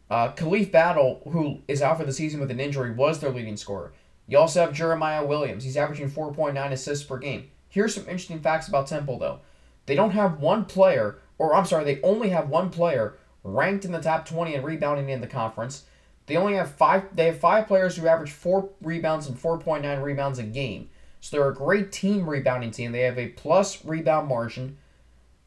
uh, 0.09 0.33
Khalif 0.33 0.71
Battle, 0.71 1.21
who 1.31 1.61
is 1.69 1.83
out 1.83 1.99
for 1.99 2.05
the 2.05 2.13
season 2.13 2.41
with 2.41 2.51
an 2.51 2.61
injury, 2.61 2.93
was 2.93 3.21
their 3.21 3.31
leading 3.31 3.57
scorer. 3.57 3.93
You 4.27 4.39
also 4.39 4.61
have 4.61 4.73
Jeremiah 4.73 5.25
Williams. 5.25 5.65
He's 5.65 5.77
averaging 5.77 6.11
4.9 6.11 6.71
assists 6.71 7.05
per 7.05 7.19
game. 7.19 7.51
Here's 7.69 7.95
some 7.95 8.05
interesting 8.05 8.41
facts 8.41 8.69
about 8.69 8.87
Temple, 8.87 9.19
though. 9.19 9.41
They 9.87 9.95
don't 9.95 10.11
have 10.13 10.41
one 10.41 10.65
player, 10.65 11.19
or 11.39 11.55
I'm 11.55 11.67
sorry, 11.67 11.85
they 11.85 12.01
only 12.03 12.31
have 12.31 12.49
one 12.49 12.71
player 12.71 13.19
ranked 13.43 13.85
in 13.85 13.93
the 13.93 14.01
top 14.01 14.27
20 14.27 14.55
in 14.55 14.63
rebounding 14.63 15.09
in 15.09 15.21
the 15.21 15.27
conference. 15.27 15.85
They 16.27 16.37
only 16.37 16.55
have 16.55 16.73
five. 16.73 17.15
They 17.15 17.27
have 17.27 17.39
five 17.39 17.67
players 17.67 17.97
who 17.97 18.07
average 18.07 18.31
four 18.31 18.71
rebounds 18.81 19.27
and 19.27 19.37
4.9 19.37 20.03
rebounds 20.03 20.39
a 20.39 20.45
game. 20.45 20.89
So 21.21 21.37
they're 21.37 21.49
a 21.49 21.55
great 21.55 21.93
team 21.93 22.29
rebounding 22.29 22.71
team. 22.71 22.93
They 22.93 23.03
have 23.03 23.19
a 23.19 23.29
plus 23.29 23.85
rebound 23.85 24.29
margin. 24.29 24.77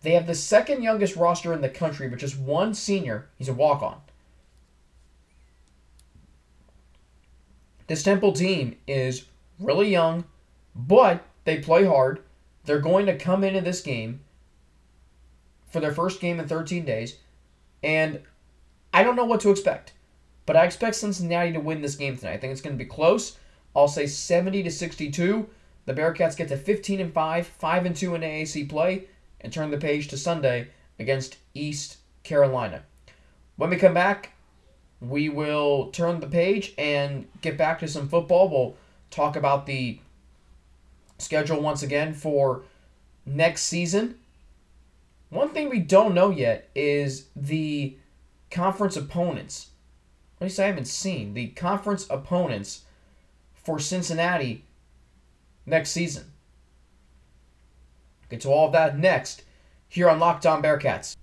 They 0.01 0.11
have 0.11 0.27
the 0.27 0.35
second 0.35 0.83
youngest 0.83 1.15
roster 1.15 1.53
in 1.53 1.61
the 1.61 1.69
country, 1.69 2.07
but 2.07 2.19
just 2.19 2.37
one 2.37 2.73
senior. 2.73 3.27
He's 3.37 3.49
a 3.49 3.53
walk 3.53 3.81
on. 3.81 3.99
This 7.87 8.03
Temple 8.03 8.33
team 8.33 8.77
is 8.87 9.25
really 9.59 9.89
young, 9.89 10.25
but 10.75 11.25
they 11.43 11.59
play 11.59 11.85
hard. 11.85 12.21
They're 12.65 12.79
going 12.79 13.05
to 13.05 13.17
come 13.17 13.43
into 13.43 13.61
this 13.61 13.81
game 13.81 14.21
for 15.69 15.79
their 15.79 15.93
first 15.93 16.19
game 16.19 16.39
in 16.39 16.47
13 16.47 16.85
days, 16.85 17.17
and 17.83 18.21
I 18.93 19.03
don't 19.03 19.15
know 19.15 19.25
what 19.25 19.41
to 19.41 19.51
expect, 19.51 19.93
but 20.45 20.55
I 20.55 20.65
expect 20.65 20.95
Cincinnati 20.95 21.53
to 21.53 21.59
win 21.59 21.81
this 21.81 21.95
game 21.95 22.17
tonight. 22.17 22.33
I 22.33 22.37
think 22.37 22.51
it's 22.51 22.61
going 22.61 22.77
to 22.77 22.83
be 22.83 22.89
close. 22.89 23.37
I'll 23.75 23.87
say 23.87 24.07
70 24.07 24.63
to 24.63 24.71
62. 24.71 25.49
The 25.85 25.93
Bearcats 25.93 26.37
get 26.37 26.47
to 26.49 26.57
15 26.57 26.99
and 26.99 27.13
5, 27.13 27.47
5 27.47 27.85
and 27.85 27.95
2 27.95 28.15
in 28.15 28.21
AAC 28.21 28.69
play, 28.69 29.05
and 29.41 29.51
turn 29.51 29.71
the 29.71 29.77
page 29.77 30.07
to 30.09 30.17
Sunday 30.17 30.69
against 30.99 31.37
East 31.53 31.97
Carolina. 32.23 32.83
When 33.57 33.69
we 33.69 33.77
come 33.77 33.93
back, 33.93 34.31
we 34.99 35.29
will 35.29 35.91
turn 35.91 36.19
the 36.19 36.27
page 36.27 36.73
and 36.77 37.27
get 37.41 37.57
back 37.57 37.79
to 37.79 37.87
some 37.87 38.09
football. 38.09 38.49
We'll 38.49 38.75
talk 39.11 39.35
about 39.35 39.65
the 39.65 39.99
schedule 41.17 41.61
once 41.61 41.83
again 41.83 42.13
for 42.13 42.63
next 43.25 43.63
season. 43.63 44.15
One 45.29 45.49
thing 45.49 45.69
we 45.69 45.79
don't 45.79 46.13
know 46.13 46.29
yet 46.29 46.69
is 46.75 47.27
the 47.35 47.97
conference 48.51 48.95
opponents. 48.95 49.69
At 50.39 50.45
least 50.45 50.59
I 50.59 50.67
haven't 50.67 50.85
seen 50.85 51.33
the 51.33 51.47
conference 51.49 52.07
opponents 52.09 52.83
for 53.53 53.79
Cincinnati 53.79 54.65
next 55.65 55.91
season. 55.91 56.25
Get 58.29 58.41
to 58.41 58.49
all 58.49 58.67
of 58.67 58.73
that 58.73 58.97
next 58.97 59.43
here 59.87 60.09
on 60.09 60.19
Locked 60.19 60.45
On 60.45 60.61
Bearcats. 60.61 61.15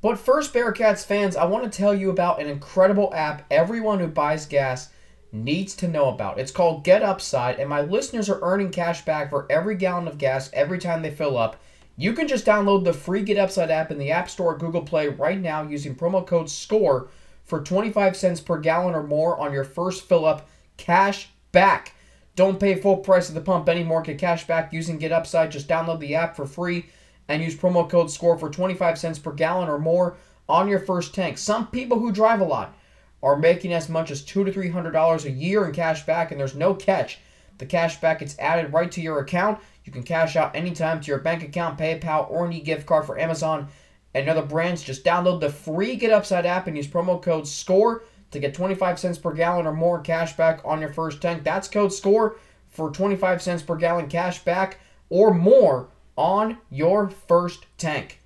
But 0.00 0.18
first, 0.18 0.52
Bearcats 0.52 1.04
fans, 1.04 1.36
I 1.36 1.44
want 1.44 1.64
to 1.64 1.76
tell 1.76 1.94
you 1.94 2.10
about 2.10 2.40
an 2.40 2.46
incredible 2.46 3.12
app 3.14 3.44
everyone 3.50 4.00
who 4.00 4.06
buys 4.06 4.46
gas 4.46 4.90
needs 5.32 5.74
to 5.76 5.88
know 5.88 6.08
about. 6.08 6.38
It's 6.38 6.52
called 6.52 6.84
Get 6.84 7.02
Upside, 7.02 7.58
and 7.58 7.68
my 7.68 7.80
listeners 7.80 8.28
are 8.28 8.40
earning 8.42 8.70
cash 8.70 9.04
back 9.04 9.30
for 9.30 9.46
every 9.50 9.74
gallon 9.74 10.06
of 10.06 10.18
gas 10.18 10.50
every 10.52 10.78
time 10.78 11.02
they 11.02 11.10
fill 11.10 11.36
up. 11.36 11.56
You 11.96 12.12
can 12.12 12.28
just 12.28 12.44
download 12.46 12.84
the 12.84 12.92
free 12.92 13.22
Get 13.22 13.38
Upside 13.38 13.70
app 13.70 13.90
in 13.90 13.98
the 13.98 14.10
App 14.10 14.28
Store 14.28 14.54
or 14.54 14.58
Google 14.58 14.82
Play 14.82 15.08
right 15.08 15.40
now 15.40 15.62
using 15.62 15.94
promo 15.94 16.26
code 16.26 16.50
SCORE 16.50 17.08
for 17.44 17.60
25 17.60 18.16
cents 18.16 18.40
per 18.40 18.58
gallon 18.58 18.94
or 18.94 19.02
more 19.02 19.38
on 19.38 19.52
your 19.52 19.64
first 19.64 20.04
fill 20.04 20.24
up 20.24 20.48
cash 20.76 21.28
back. 21.52 21.94
Don't 22.36 22.58
pay 22.58 22.74
full 22.74 22.96
price 22.96 23.28
at 23.28 23.34
the 23.34 23.40
pump 23.40 23.68
anymore. 23.68 24.02
Get 24.02 24.18
cash 24.18 24.46
back 24.46 24.72
using 24.72 24.98
Get 24.98 25.12
Upside. 25.12 25.52
Just 25.52 25.68
download 25.68 26.00
the 26.00 26.14
app 26.14 26.34
for 26.34 26.46
free 26.46 26.86
and 27.28 27.42
use 27.42 27.54
promo 27.54 27.88
code 27.88 28.10
SCORE 28.10 28.38
for 28.38 28.50
25 28.50 28.98
cents 28.98 29.18
per 29.18 29.32
gallon 29.32 29.68
or 29.68 29.78
more 29.78 30.16
on 30.48 30.68
your 30.68 30.80
first 30.80 31.14
tank. 31.14 31.38
Some 31.38 31.68
people 31.68 31.98
who 31.98 32.12
drive 32.12 32.40
a 32.40 32.44
lot 32.44 32.76
are 33.22 33.36
making 33.36 33.72
as 33.72 33.88
much 33.88 34.10
as 34.10 34.22
two 34.22 34.44
to 34.44 34.52
three 34.52 34.68
hundred 34.68 34.90
dollars 34.90 35.24
a 35.24 35.30
year 35.30 35.64
in 35.64 35.72
cash 35.72 36.04
back, 36.04 36.30
and 36.30 36.38
there's 36.38 36.54
no 36.54 36.74
catch. 36.74 37.18
The 37.58 37.66
cash 37.66 38.00
back 38.00 38.18
gets 38.18 38.38
added 38.38 38.72
right 38.72 38.90
to 38.92 39.00
your 39.00 39.20
account. 39.20 39.60
You 39.84 39.92
can 39.92 40.02
cash 40.02 40.36
out 40.36 40.54
anytime 40.54 41.00
to 41.00 41.06
your 41.06 41.20
bank 41.20 41.42
account, 41.42 41.78
PayPal, 41.78 42.30
or 42.30 42.46
any 42.46 42.60
gift 42.60 42.84
card 42.86 43.06
for 43.06 43.18
Amazon 43.18 43.68
and 44.14 44.28
other 44.28 44.42
brands. 44.42 44.82
Just 44.82 45.04
download 45.04 45.40
the 45.40 45.50
free 45.50 45.96
Get 45.96 46.12
Upside 46.12 46.46
app 46.46 46.66
and 46.66 46.76
use 46.76 46.86
promo 46.86 47.20
code 47.20 47.46
SCORE 47.46 48.04
to 48.30 48.38
get 48.38 48.54
25 48.54 48.98
cents 48.98 49.18
per 49.18 49.32
gallon 49.32 49.66
or 49.66 49.72
more 49.72 50.00
cash 50.00 50.36
back 50.36 50.60
on 50.64 50.80
your 50.80 50.92
first 50.92 51.20
tank. 51.20 51.44
That's 51.44 51.68
code 51.68 51.92
SCORE 51.92 52.36
for 52.68 52.90
25 52.90 53.42
cents 53.42 53.62
per 53.62 53.76
gallon 53.76 54.08
cash 54.08 54.42
back 54.44 54.78
or 55.08 55.32
more 55.32 55.88
on 56.16 56.58
your 56.70 57.08
first 57.08 57.66
tank. 57.78 58.20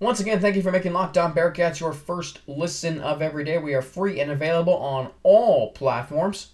Once 0.00 0.20
again, 0.20 0.40
thank 0.40 0.56
you 0.56 0.62
for 0.62 0.72
making 0.72 0.92
Locked 0.92 1.16
On 1.16 1.32
Bearcats 1.32 1.80
your 1.80 1.92
first 1.92 2.40
listen 2.46 3.00
of 3.00 3.22
every 3.22 3.44
day. 3.44 3.58
We 3.58 3.74
are 3.74 3.82
free 3.82 4.20
and 4.20 4.30
available 4.30 4.76
on 4.76 5.10
all 5.22 5.70
platforms. 5.72 6.50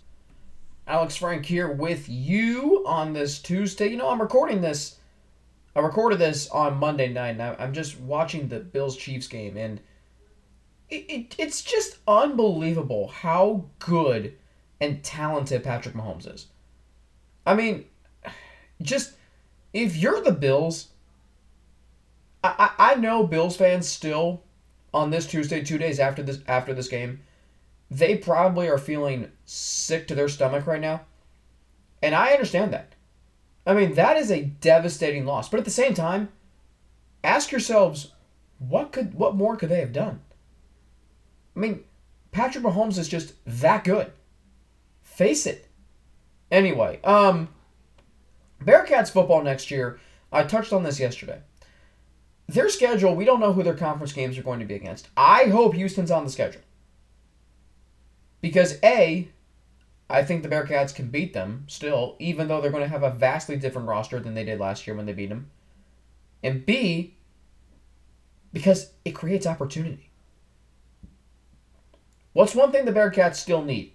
Alex 0.86 1.16
Frank 1.16 1.46
here 1.46 1.70
with 1.70 2.08
you 2.08 2.84
on 2.86 3.12
this 3.12 3.40
Tuesday. 3.40 3.88
You 3.88 3.96
know, 3.96 4.10
I'm 4.10 4.20
recording 4.20 4.60
this. 4.60 4.99
I 5.74 5.80
recorded 5.80 6.18
this 6.18 6.48
on 6.50 6.78
Monday 6.78 7.08
night, 7.08 7.38
and 7.38 7.42
I'm 7.42 7.72
just 7.72 8.00
watching 8.00 8.48
the 8.48 8.60
Bills 8.60 8.96
Chiefs 8.96 9.28
game, 9.28 9.56
and 9.56 9.80
it, 10.88 11.06
it, 11.08 11.34
it's 11.38 11.62
just 11.62 11.98
unbelievable 12.08 13.08
how 13.08 13.66
good 13.78 14.34
and 14.80 15.02
talented 15.04 15.62
Patrick 15.62 15.94
Mahomes 15.94 16.32
is. 16.32 16.46
I 17.46 17.54
mean, 17.54 17.84
just 18.82 19.12
if 19.72 19.96
you're 19.96 20.20
the 20.22 20.32
Bills, 20.32 20.88
I, 22.42 22.72
I, 22.78 22.92
I 22.92 22.94
know 22.96 23.26
Bills 23.26 23.56
fans 23.56 23.88
still 23.88 24.42
on 24.92 25.10
this 25.10 25.26
Tuesday, 25.26 25.62
two 25.62 25.78
days 25.78 26.00
after 26.00 26.22
this 26.22 26.40
after 26.48 26.74
this 26.74 26.88
game, 26.88 27.20
they 27.90 28.16
probably 28.16 28.68
are 28.68 28.78
feeling 28.78 29.30
sick 29.44 30.08
to 30.08 30.14
their 30.14 30.28
stomach 30.28 30.66
right 30.66 30.80
now. 30.80 31.02
And 32.02 32.14
I 32.14 32.32
understand 32.32 32.72
that. 32.72 32.94
I 33.66 33.74
mean, 33.74 33.94
that 33.94 34.16
is 34.16 34.30
a 34.30 34.42
devastating 34.42 35.26
loss. 35.26 35.48
But 35.48 35.58
at 35.58 35.64
the 35.64 35.70
same 35.70 35.94
time, 35.94 36.30
ask 37.22 37.50
yourselves, 37.50 38.12
what 38.58 38.92
could 38.92 39.14
what 39.14 39.36
more 39.36 39.56
could 39.56 39.68
they 39.68 39.80
have 39.80 39.92
done? 39.92 40.20
I 41.56 41.60
mean, 41.60 41.84
Patrick 42.32 42.64
Mahomes 42.64 42.98
is 42.98 43.08
just 43.08 43.34
that 43.46 43.84
good. 43.84 44.12
Face 45.02 45.46
it. 45.46 45.68
Anyway, 46.50 47.00
um 47.04 47.48
Bearcats 48.62 49.10
football 49.10 49.42
next 49.42 49.70
year, 49.70 49.98
I 50.32 50.44
touched 50.44 50.72
on 50.72 50.82
this 50.82 51.00
yesterday. 51.00 51.40
Their 52.48 52.68
schedule, 52.68 53.14
we 53.14 53.24
don't 53.24 53.40
know 53.40 53.52
who 53.52 53.62
their 53.62 53.74
conference 53.74 54.12
games 54.12 54.36
are 54.36 54.42
going 54.42 54.60
to 54.60 54.66
be 54.66 54.74
against. 54.74 55.08
I 55.16 55.44
hope 55.44 55.74
Houston's 55.74 56.10
on 56.10 56.24
the 56.24 56.30
schedule. 56.30 56.62
Because 58.40 58.78
A, 58.82 59.28
I 60.10 60.24
think 60.24 60.42
the 60.42 60.48
Bearcats 60.48 60.92
can 60.92 61.08
beat 61.08 61.32
them 61.32 61.64
still, 61.68 62.16
even 62.18 62.48
though 62.48 62.60
they're 62.60 62.72
going 62.72 62.82
to 62.82 62.88
have 62.88 63.04
a 63.04 63.10
vastly 63.10 63.56
different 63.56 63.86
roster 63.86 64.18
than 64.18 64.34
they 64.34 64.44
did 64.44 64.58
last 64.58 64.86
year 64.86 64.96
when 64.96 65.06
they 65.06 65.12
beat 65.12 65.28
them. 65.28 65.50
And 66.42 66.66
B, 66.66 67.14
because 68.52 68.92
it 69.04 69.12
creates 69.12 69.46
opportunity. 69.46 70.10
What's 72.32 72.56
one 72.56 72.72
thing 72.72 72.84
the 72.84 72.92
Bearcats 72.92 73.36
still 73.36 73.62
need? 73.62 73.92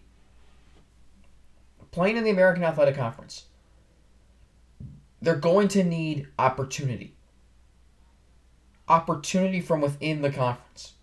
Playing 1.92 2.16
in 2.16 2.24
the 2.24 2.30
American 2.30 2.64
Athletic 2.64 2.96
Conference. 2.96 3.46
They're 5.22 5.36
going 5.36 5.68
to 5.70 5.84
need 5.84 6.28
opportunity. 6.40 7.16
Opportunity 8.88 9.60
from 9.60 9.82
within 9.82 10.22
the 10.22 10.32
conference. 10.32 10.94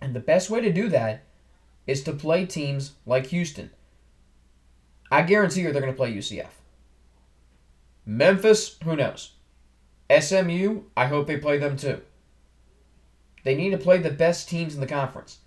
And 0.00 0.14
the 0.14 0.20
best 0.20 0.48
way 0.48 0.60
to 0.60 0.72
do 0.72 0.88
that 0.90 1.24
is 1.90 2.04
to 2.04 2.12
play 2.12 2.46
teams 2.46 2.92
like 3.04 3.26
Houston. 3.26 3.68
I 5.10 5.22
guarantee 5.22 5.62
you 5.62 5.72
they're 5.72 5.82
going 5.82 5.92
to 5.92 5.96
play 5.96 6.14
UCF. 6.14 6.52
Memphis, 8.06 8.78
who 8.84 8.94
knows? 8.94 9.32
SMU, 10.08 10.82
I 10.96 11.06
hope 11.06 11.26
they 11.26 11.36
play 11.36 11.58
them 11.58 11.76
too. 11.76 12.00
They 13.42 13.56
need 13.56 13.70
to 13.70 13.78
play 13.78 13.98
the 13.98 14.10
best 14.10 14.48
teams 14.48 14.76
in 14.76 14.80
the 14.80 14.86
conference. 14.86 15.38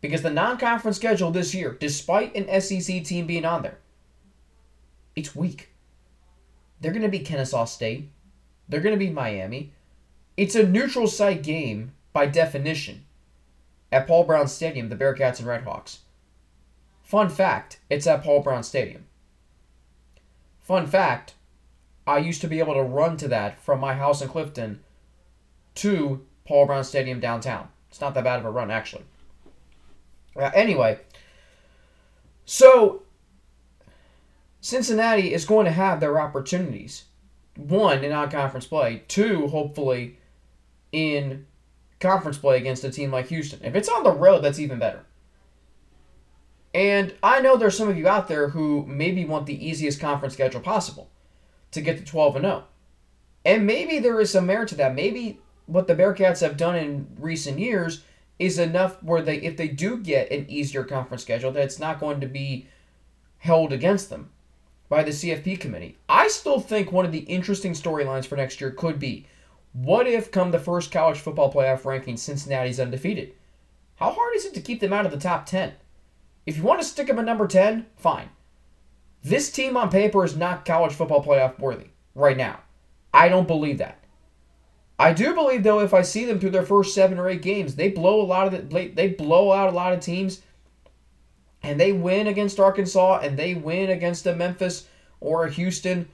Because 0.00 0.22
the 0.22 0.30
non 0.30 0.56
conference 0.56 0.98
schedule 0.98 1.32
this 1.32 1.52
year, 1.52 1.76
despite 1.80 2.36
an 2.36 2.60
SEC 2.60 3.02
team 3.02 3.26
being 3.26 3.44
on 3.44 3.62
there, 3.62 3.78
it's 5.16 5.34
weak. 5.34 5.70
They're 6.80 6.92
going 6.92 7.02
to 7.02 7.08
be 7.08 7.18
Kennesaw 7.18 7.64
State. 7.64 8.08
They're 8.68 8.80
going 8.80 8.94
to 8.94 9.04
be 9.04 9.10
Miami. 9.10 9.72
It's 10.36 10.54
a 10.54 10.64
neutral 10.64 11.08
site 11.08 11.42
game 11.42 11.90
by 12.12 12.26
definition 12.26 13.04
at 13.90 14.06
Paul 14.06 14.24
Brown 14.24 14.48
Stadium, 14.48 14.88
the 14.88 14.96
Bearcats 14.96 15.38
and 15.38 15.48
Redhawks. 15.48 15.98
Fun 17.02 17.28
fact 17.28 17.80
it's 17.88 18.06
at 18.06 18.22
Paul 18.22 18.42
Brown 18.42 18.62
Stadium. 18.62 19.06
Fun 20.60 20.86
fact 20.86 21.34
I 22.06 22.18
used 22.18 22.40
to 22.40 22.48
be 22.48 22.58
able 22.58 22.74
to 22.74 22.82
run 22.82 23.16
to 23.18 23.28
that 23.28 23.60
from 23.60 23.80
my 23.80 23.94
house 23.94 24.22
in 24.22 24.28
Clifton 24.28 24.80
to 25.76 26.26
Paul 26.46 26.66
Brown 26.66 26.84
Stadium 26.84 27.20
downtown. 27.20 27.68
It's 27.88 28.00
not 28.00 28.14
that 28.14 28.24
bad 28.24 28.40
of 28.40 28.44
a 28.44 28.50
run, 28.50 28.70
actually. 28.70 29.04
Uh, 30.36 30.50
anyway, 30.54 30.98
so 32.44 33.02
Cincinnati 34.60 35.32
is 35.32 35.44
going 35.44 35.66
to 35.66 35.72
have 35.72 36.00
their 36.00 36.20
opportunities. 36.20 37.04
One, 37.56 38.04
in 38.04 38.10
non 38.10 38.30
conference 38.30 38.66
play. 38.66 39.02
Two, 39.08 39.48
hopefully, 39.48 40.18
in 40.92 41.46
conference 42.00 42.38
play 42.38 42.56
against 42.56 42.84
a 42.84 42.90
team 42.90 43.10
like 43.10 43.28
Houston. 43.28 43.60
If 43.62 43.74
it's 43.74 43.88
on 43.88 44.02
the 44.02 44.10
road, 44.10 44.42
that's 44.42 44.58
even 44.58 44.78
better. 44.78 45.04
And 46.74 47.14
I 47.22 47.40
know 47.40 47.56
there's 47.56 47.76
some 47.76 47.88
of 47.88 47.98
you 47.98 48.08
out 48.08 48.28
there 48.28 48.50
who 48.50 48.84
maybe 48.86 49.24
want 49.24 49.46
the 49.46 49.66
easiest 49.66 50.00
conference 50.00 50.34
schedule 50.34 50.60
possible 50.60 51.10
to 51.72 51.80
get 51.80 51.98
to 51.98 52.04
12 52.04 52.36
and 52.36 52.44
0. 52.44 52.64
And 53.44 53.66
maybe 53.66 53.98
there 53.98 54.20
is 54.20 54.30
some 54.30 54.46
merit 54.46 54.68
to 54.68 54.74
that. 54.76 54.94
Maybe 54.94 55.40
what 55.66 55.86
the 55.86 55.94
Bearcats 55.94 56.40
have 56.40 56.56
done 56.56 56.76
in 56.76 57.08
recent 57.18 57.58
years 57.58 58.04
is 58.38 58.58
enough 58.58 59.02
where 59.02 59.22
they 59.22 59.36
if 59.38 59.56
they 59.56 59.68
do 59.68 59.98
get 59.98 60.30
an 60.30 60.46
easier 60.48 60.84
conference 60.84 61.22
schedule 61.22 61.50
that 61.52 61.64
it's 61.64 61.78
not 61.78 62.00
going 62.00 62.20
to 62.20 62.26
be 62.26 62.68
held 63.38 63.72
against 63.72 64.10
them 64.10 64.30
by 64.88 65.02
the 65.02 65.10
CFP 65.10 65.58
committee. 65.60 65.96
I 66.08 66.28
still 66.28 66.60
think 66.60 66.92
one 66.92 67.04
of 67.04 67.12
the 67.12 67.20
interesting 67.20 67.72
storylines 67.72 68.26
for 68.26 68.36
next 68.36 68.60
year 68.60 68.70
could 68.70 68.98
be 68.98 69.26
what 69.82 70.08
if, 70.08 70.32
come 70.32 70.50
the 70.50 70.58
first 70.58 70.90
college 70.90 71.18
football 71.18 71.52
playoff 71.52 71.84
ranking, 71.84 72.16
Cincinnati's 72.16 72.80
undefeated? 72.80 73.34
How 73.96 74.10
hard 74.10 74.34
is 74.34 74.44
it 74.44 74.54
to 74.54 74.60
keep 74.60 74.80
them 74.80 74.92
out 74.92 75.06
of 75.06 75.12
the 75.12 75.18
top 75.18 75.46
10? 75.46 75.72
If 76.46 76.56
you 76.56 76.64
want 76.64 76.80
to 76.80 76.86
stick 76.86 77.06
them 77.06 77.18
at 77.18 77.24
number 77.24 77.46
10, 77.46 77.86
fine. 77.96 78.30
This 79.22 79.52
team 79.52 79.76
on 79.76 79.88
paper 79.88 80.24
is 80.24 80.36
not 80.36 80.64
college 80.64 80.92
football 80.92 81.22
playoff 81.22 81.58
worthy 81.60 81.88
right 82.14 82.36
now. 82.36 82.60
I 83.14 83.28
don't 83.28 83.46
believe 83.46 83.78
that. 83.78 84.02
I 84.98 85.12
do 85.12 85.32
believe 85.32 85.62
though 85.62 85.80
if 85.80 85.94
I 85.94 86.02
see 86.02 86.24
them 86.24 86.40
through 86.40 86.50
their 86.50 86.66
first 86.66 86.94
7 86.94 87.16
or 87.16 87.28
8 87.28 87.40
games, 87.40 87.76
they 87.76 87.88
blow 87.88 88.20
a 88.20 88.26
lot 88.26 88.52
of 88.52 88.70
the, 88.70 88.88
they 88.88 89.08
blow 89.10 89.52
out 89.52 89.72
a 89.72 89.76
lot 89.76 89.92
of 89.92 90.00
teams 90.00 90.42
and 91.62 91.78
they 91.78 91.92
win 91.92 92.26
against 92.26 92.58
Arkansas 92.58 93.20
and 93.22 93.38
they 93.38 93.54
win 93.54 93.90
against 93.90 94.26
a 94.26 94.34
Memphis 94.34 94.88
or 95.20 95.44
a 95.44 95.50
Houston 95.50 96.08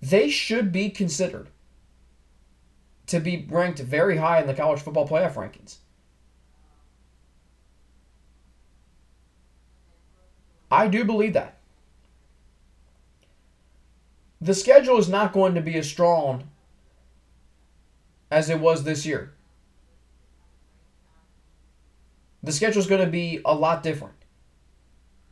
they 0.00 0.30
should 0.30 0.72
be 0.72 0.90
considered 0.90 1.48
to 3.06 3.20
be 3.20 3.46
ranked 3.50 3.80
very 3.80 4.16
high 4.16 4.40
in 4.40 4.46
the 4.46 4.54
college 4.54 4.80
football 4.80 5.06
playoff 5.06 5.34
rankings. 5.34 5.78
I 10.70 10.86
do 10.86 11.04
believe 11.04 11.32
that. 11.32 11.58
The 14.40 14.54
schedule 14.54 14.96
is 14.98 15.08
not 15.08 15.32
going 15.32 15.54
to 15.54 15.60
be 15.60 15.76
as 15.76 15.88
strong 15.88 16.48
as 18.30 18.48
it 18.48 18.60
was 18.60 18.84
this 18.84 19.04
year. 19.04 19.34
The 22.42 22.52
schedule 22.52 22.80
is 22.80 22.86
going 22.86 23.04
to 23.04 23.10
be 23.10 23.40
a 23.44 23.54
lot 23.54 23.82
different. 23.82 24.14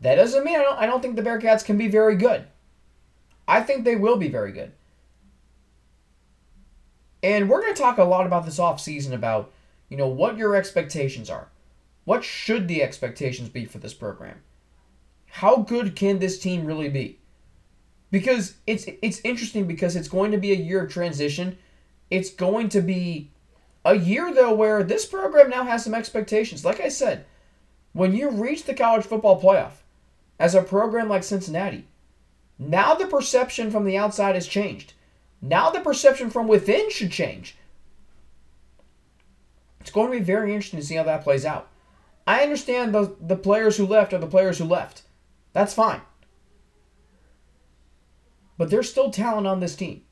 That 0.00 0.16
doesn't 0.16 0.44
mean 0.44 0.57
I 0.57 0.62
don't, 0.62 0.78
I 0.78 0.87
don't 0.87 1.00
think 1.00 1.16
the 1.16 1.22
Bearcats 1.22 1.64
can 1.64 1.78
be 1.78 1.88
very 1.88 2.16
good. 2.16 2.46
I 3.48 3.62
think 3.62 3.84
they 3.84 3.96
will 3.96 4.16
be 4.16 4.28
very 4.28 4.52
good. 4.52 4.72
And 7.22 7.48
we're 7.48 7.62
going 7.62 7.74
to 7.74 7.82
talk 7.82 7.98
a 7.98 8.04
lot 8.04 8.26
about 8.26 8.44
this 8.44 8.58
offseason 8.58 9.12
about, 9.12 9.50
you 9.88 9.96
know, 9.96 10.06
what 10.06 10.37
your 10.37 10.54
expectations 10.54 11.30
are. 11.30 11.48
What 12.04 12.22
should 12.22 12.68
the 12.68 12.82
expectations 12.82 13.48
be 13.48 13.64
for 13.64 13.78
this 13.78 13.94
program? 13.94 14.42
How 15.26 15.56
good 15.56 15.96
can 15.96 16.18
this 16.18 16.38
team 16.38 16.64
really 16.64 16.88
be? 16.88 17.18
Because 18.11 18.54
it's 18.66 18.87
it's 19.02 19.20
interesting 19.24 19.66
because 19.66 19.96
it's 19.96 20.08
going 20.08 20.30
to 20.32 20.38
be 20.38 20.52
a 20.52 20.56
year 20.56 20.84
of 20.84 20.92
transition. 20.92 21.58
It's 22.11 22.30
going 22.30 22.70
to 22.70 22.80
be 22.80 23.30
a 23.84 23.94
year 23.94 24.32
though 24.32 24.54
where 24.54 24.82
this 24.82 25.04
program 25.04 25.50
now 25.50 25.64
has 25.64 25.84
some 25.84 25.94
expectations. 25.94 26.64
Like 26.64 26.80
I 26.80 26.88
said, 26.88 27.26
when 27.92 28.14
you 28.14 28.30
reach 28.30 28.64
the 28.64 28.74
college 28.74 29.04
football 29.04 29.40
playoff 29.40 29.82
as 30.38 30.54
a 30.54 30.62
program 30.62 31.08
like 31.08 31.24
Cincinnati, 31.24 31.87
now 32.59 32.94
the 32.94 33.07
perception 33.07 33.71
from 33.71 33.85
the 33.85 33.97
outside 33.97 34.35
has 34.35 34.47
changed. 34.47 34.94
Now 35.40 35.71
the 35.71 35.81
perception 35.81 36.31
from 36.31 36.49
within 36.49 36.90
should 36.90 37.12
change. 37.12 37.57
It's 39.81 39.90
going 39.90 40.11
to 40.11 40.18
be 40.18 40.25
very 40.25 40.53
interesting 40.53 40.81
to 40.81 40.85
see 40.85 40.97
how 40.97 41.05
that 41.05 41.23
plays 41.23 41.47
out. 41.47 41.68
I 42.27 42.42
understand 42.42 42.92
the, 42.92 43.16
the 43.21 43.37
players 43.37 43.77
who 43.77 43.87
left 43.87 44.12
are 44.12 44.18
the 44.18 44.27
players 44.27 44.59
who 44.59 44.64
left. 44.64 45.03
That's 45.53 45.73
fine. 45.73 46.03
But 48.59 48.71
there's 48.71 48.90
still 48.90 49.11
talent 49.11 49.47
on 49.47 49.61
this 49.61 49.77
team. 49.77 50.03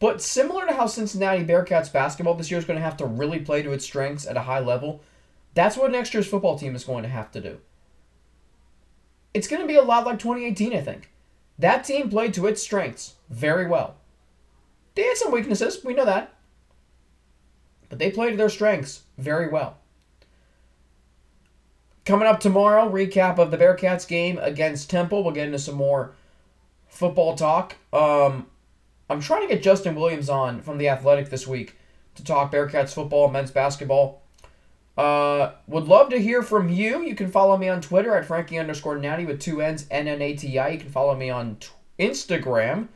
But 0.00 0.20
similar 0.20 0.66
to 0.66 0.74
how 0.74 0.86
Cincinnati 0.86 1.44
Bearcats 1.44 1.92
basketball 1.92 2.34
this 2.34 2.50
year 2.50 2.58
is 2.58 2.64
going 2.64 2.78
to 2.78 2.84
have 2.84 2.96
to 2.96 3.06
really 3.06 3.38
play 3.38 3.62
to 3.62 3.72
its 3.72 3.84
strengths 3.84 4.26
at 4.26 4.36
a 4.36 4.42
high 4.42 4.58
level, 4.58 5.02
that's 5.54 5.76
what 5.76 5.92
next 5.92 6.12
year's 6.12 6.26
football 6.26 6.58
team 6.58 6.74
is 6.74 6.84
going 6.84 7.04
to 7.04 7.08
have 7.08 7.30
to 7.32 7.40
do. 7.40 7.58
It's 9.34 9.48
going 9.48 9.60
to 9.60 9.68
be 9.68 9.76
a 9.76 9.82
lot 9.82 10.06
like 10.06 10.18
2018, 10.18 10.72
I 10.72 10.80
think. 10.80 11.10
That 11.58 11.84
team 11.84 12.08
played 12.08 12.32
to 12.34 12.46
its 12.46 12.62
strengths 12.62 13.14
very 13.28 13.66
well. 13.66 13.96
They 14.94 15.02
had 15.02 15.16
some 15.16 15.32
weaknesses, 15.32 15.84
we 15.84 15.94
know 15.94 16.04
that. 16.04 16.32
But 17.88 17.98
they 17.98 18.10
played 18.10 18.30
to 18.30 18.36
their 18.36 18.48
strengths 18.48 19.02
very 19.18 19.48
well. 19.48 19.78
Coming 22.04 22.28
up 22.28 22.38
tomorrow, 22.38 22.90
recap 22.90 23.38
of 23.38 23.50
the 23.50 23.56
Bearcats 23.56 24.06
game 24.06 24.38
against 24.42 24.90
Temple. 24.90 25.24
We'll 25.24 25.32
get 25.32 25.46
into 25.46 25.58
some 25.58 25.76
more 25.76 26.12
football 26.86 27.34
talk. 27.34 27.76
Um, 27.92 28.46
I'm 29.08 29.20
trying 29.20 29.48
to 29.48 29.54
get 29.54 29.62
Justin 29.62 29.94
Williams 29.94 30.28
on 30.28 30.60
from 30.60 30.78
The 30.78 30.88
Athletic 30.88 31.30
this 31.30 31.46
week 31.46 31.76
to 32.14 32.24
talk 32.24 32.52
Bearcats 32.52 32.92
football, 32.92 33.30
men's 33.30 33.50
basketball. 33.50 34.22
Uh, 34.96 35.52
would 35.66 35.88
love 35.88 36.08
to 36.10 36.20
hear 36.20 36.42
from 36.42 36.68
you. 36.68 37.02
You 37.02 37.16
can 37.16 37.30
follow 37.30 37.56
me 37.56 37.68
on 37.68 37.80
Twitter 37.80 38.14
at 38.14 38.26
Frankie 38.26 38.58
underscore 38.58 38.96
Natty 38.96 39.26
with 39.26 39.40
two 39.40 39.60
N's, 39.60 39.86
N 39.90 40.06
N 40.06 40.22
A 40.22 40.34
T 40.36 40.58
I. 40.58 40.68
You 40.68 40.78
can 40.78 40.90
follow 40.90 41.16
me 41.16 41.30
on 41.30 41.56
t- 41.56 41.68
Instagram, 41.98 42.88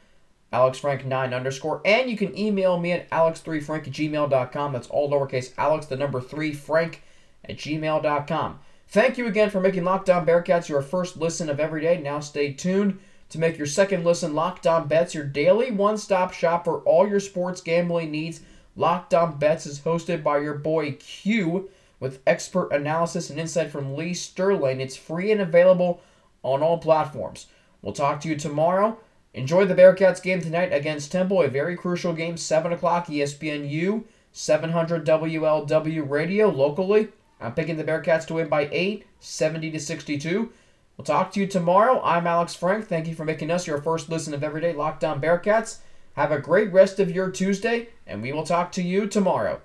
AlexFrank9 0.53 1.35
underscore, 1.35 1.81
and 1.85 2.09
you 2.09 2.17
can 2.17 2.37
email 2.39 2.79
me 2.79 2.93
at 2.93 3.11
alex3frank 3.11 3.89
at 3.89 3.93
gmail.com. 3.93 4.73
That's 4.73 4.89
all 4.89 5.11
lowercase 5.11 5.53
alex, 5.59 5.87
the 5.87 5.97
number 5.97 6.21
3, 6.21 6.53
frank 6.53 7.03
at 7.45 7.57
gmail.com. 7.57 8.61
Thank 8.87 9.19
you 9.19 9.27
again 9.27 9.51
for 9.51 9.61
making 9.61 9.85
Locked 9.85 10.09
On 10.09 10.25
Bearcats 10.25 10.69
your 10.69 10.83
first 10.83 11.17
listen 11.17 11.51
of 11.51 11.61
every 11.61 11.83
day. 11.83 12.01
Now 12.01 12.21
stay 12.21 12.53
tuned 12.53 13.01
to 13.29 13.39
make 13.39 13.59
your 13.59 13.67
second 13.67 14.05
listen 14.05 14.35
Locked 14.35 14.67
On 14.67 14.87
Bets 14.87 15.15
your 15.15 15.25
daily 15.25 15.73
one 15.73 15.99
stop 15.99 16.33
shop 16.33 16.65
for 16.65 16.79
all 16.83 17.07
your 17.07 17.21
sports 17.21 17.61
gambling 17.61 18.11
needs. 18.11 18.41
Locked 18.77 19.13
On 19.13 19.37
Bets 19.37 19.67
is 19.67 19.81
hosted 19.81 20.23
by 20.23 20.39
your 20.39 20.55
boy 20.55 20.93
Q 20.93 21.69
with 22.01 22.21
expert 22.27 22.69
analysis 22.73 23.31
and 23.31 23.39
insight 23.39 23.71
from 23.71 23.97
Lee 23.97 24.15
Sterling. 24.15 24.81
It's 24.81 24.97
free 24.97 25.33
and 25.33 25.41
available 25.41 26.01
on 26.43 26.63
all 26.63 26.79
platforms. 26.79 27.47
We'll 27.83 27.93
talk 27.93 28.21
to 28.21 28.29
you 28.29 28.37
tomorrow. 28.37 28.99
Enjoy 29.35 29.65
the 29.65 29.75
Bearcats 29.75 30.23
game 30.23 30.41
tonight 30.41 30.73
against 30.73 31.13
Temple, 31.13 31.43
a 31.43 31.49
very 31.49 31.77
crucial 31.77 32.13
game, 32.13 32.37
7 32.37 32.73
o'clock, 32.73 33.07
ESPNU, 33.07 34.05
700 34.33 35.07
WLW 35.07 36.09
radio 36.09 36.49
locally. 36.49 37.09
I'm 37.41 37.55
picking 37.55 37.77
the 37.77 37.85
Bearcats 37.85 38.27
to 38.27 38.35
win 38.35 38.49
by 38.49 38.69
8, 38.73 39.07
70 39.21 39.71
to 39.71 39.81
62. 39.81 40.51
We'll 40.97 41.05
talk 41.05 41.31
to 41.33 41.41
you 41.41 41.47
tomorrow. 41.47 42.01
I'm 42.03 42.27
Alex 42.27 42.55
Frank. 42.55 42.89
Thank 42.89 43.07
you 43.07 43.15
for 43.15 43.25
making 43.25 43.51
us 43.51 43.67
your 43.67 43.81
first 43.81 44.09
listen 44.09 44.35
of 44.35 44.43
Everyday 44.43 44.73
Locked 44.73 45.05
On 45.05 45.21
Bearcats. 45.21 45.79
Have 46.15 46.33
a 46.33 46.41
great 46.41 46.73
rest 46.73 46.99
of 46.99 47.13
your 47.13 47.31
Tuesday, 47.31 47.91
and 48.05 48.21
we 48.21 48.33
will 48.33 48.43
talk 48.43 48.73
to 48.73 48.83
you 48.83 49.07
tomorrow. 49.07 49.61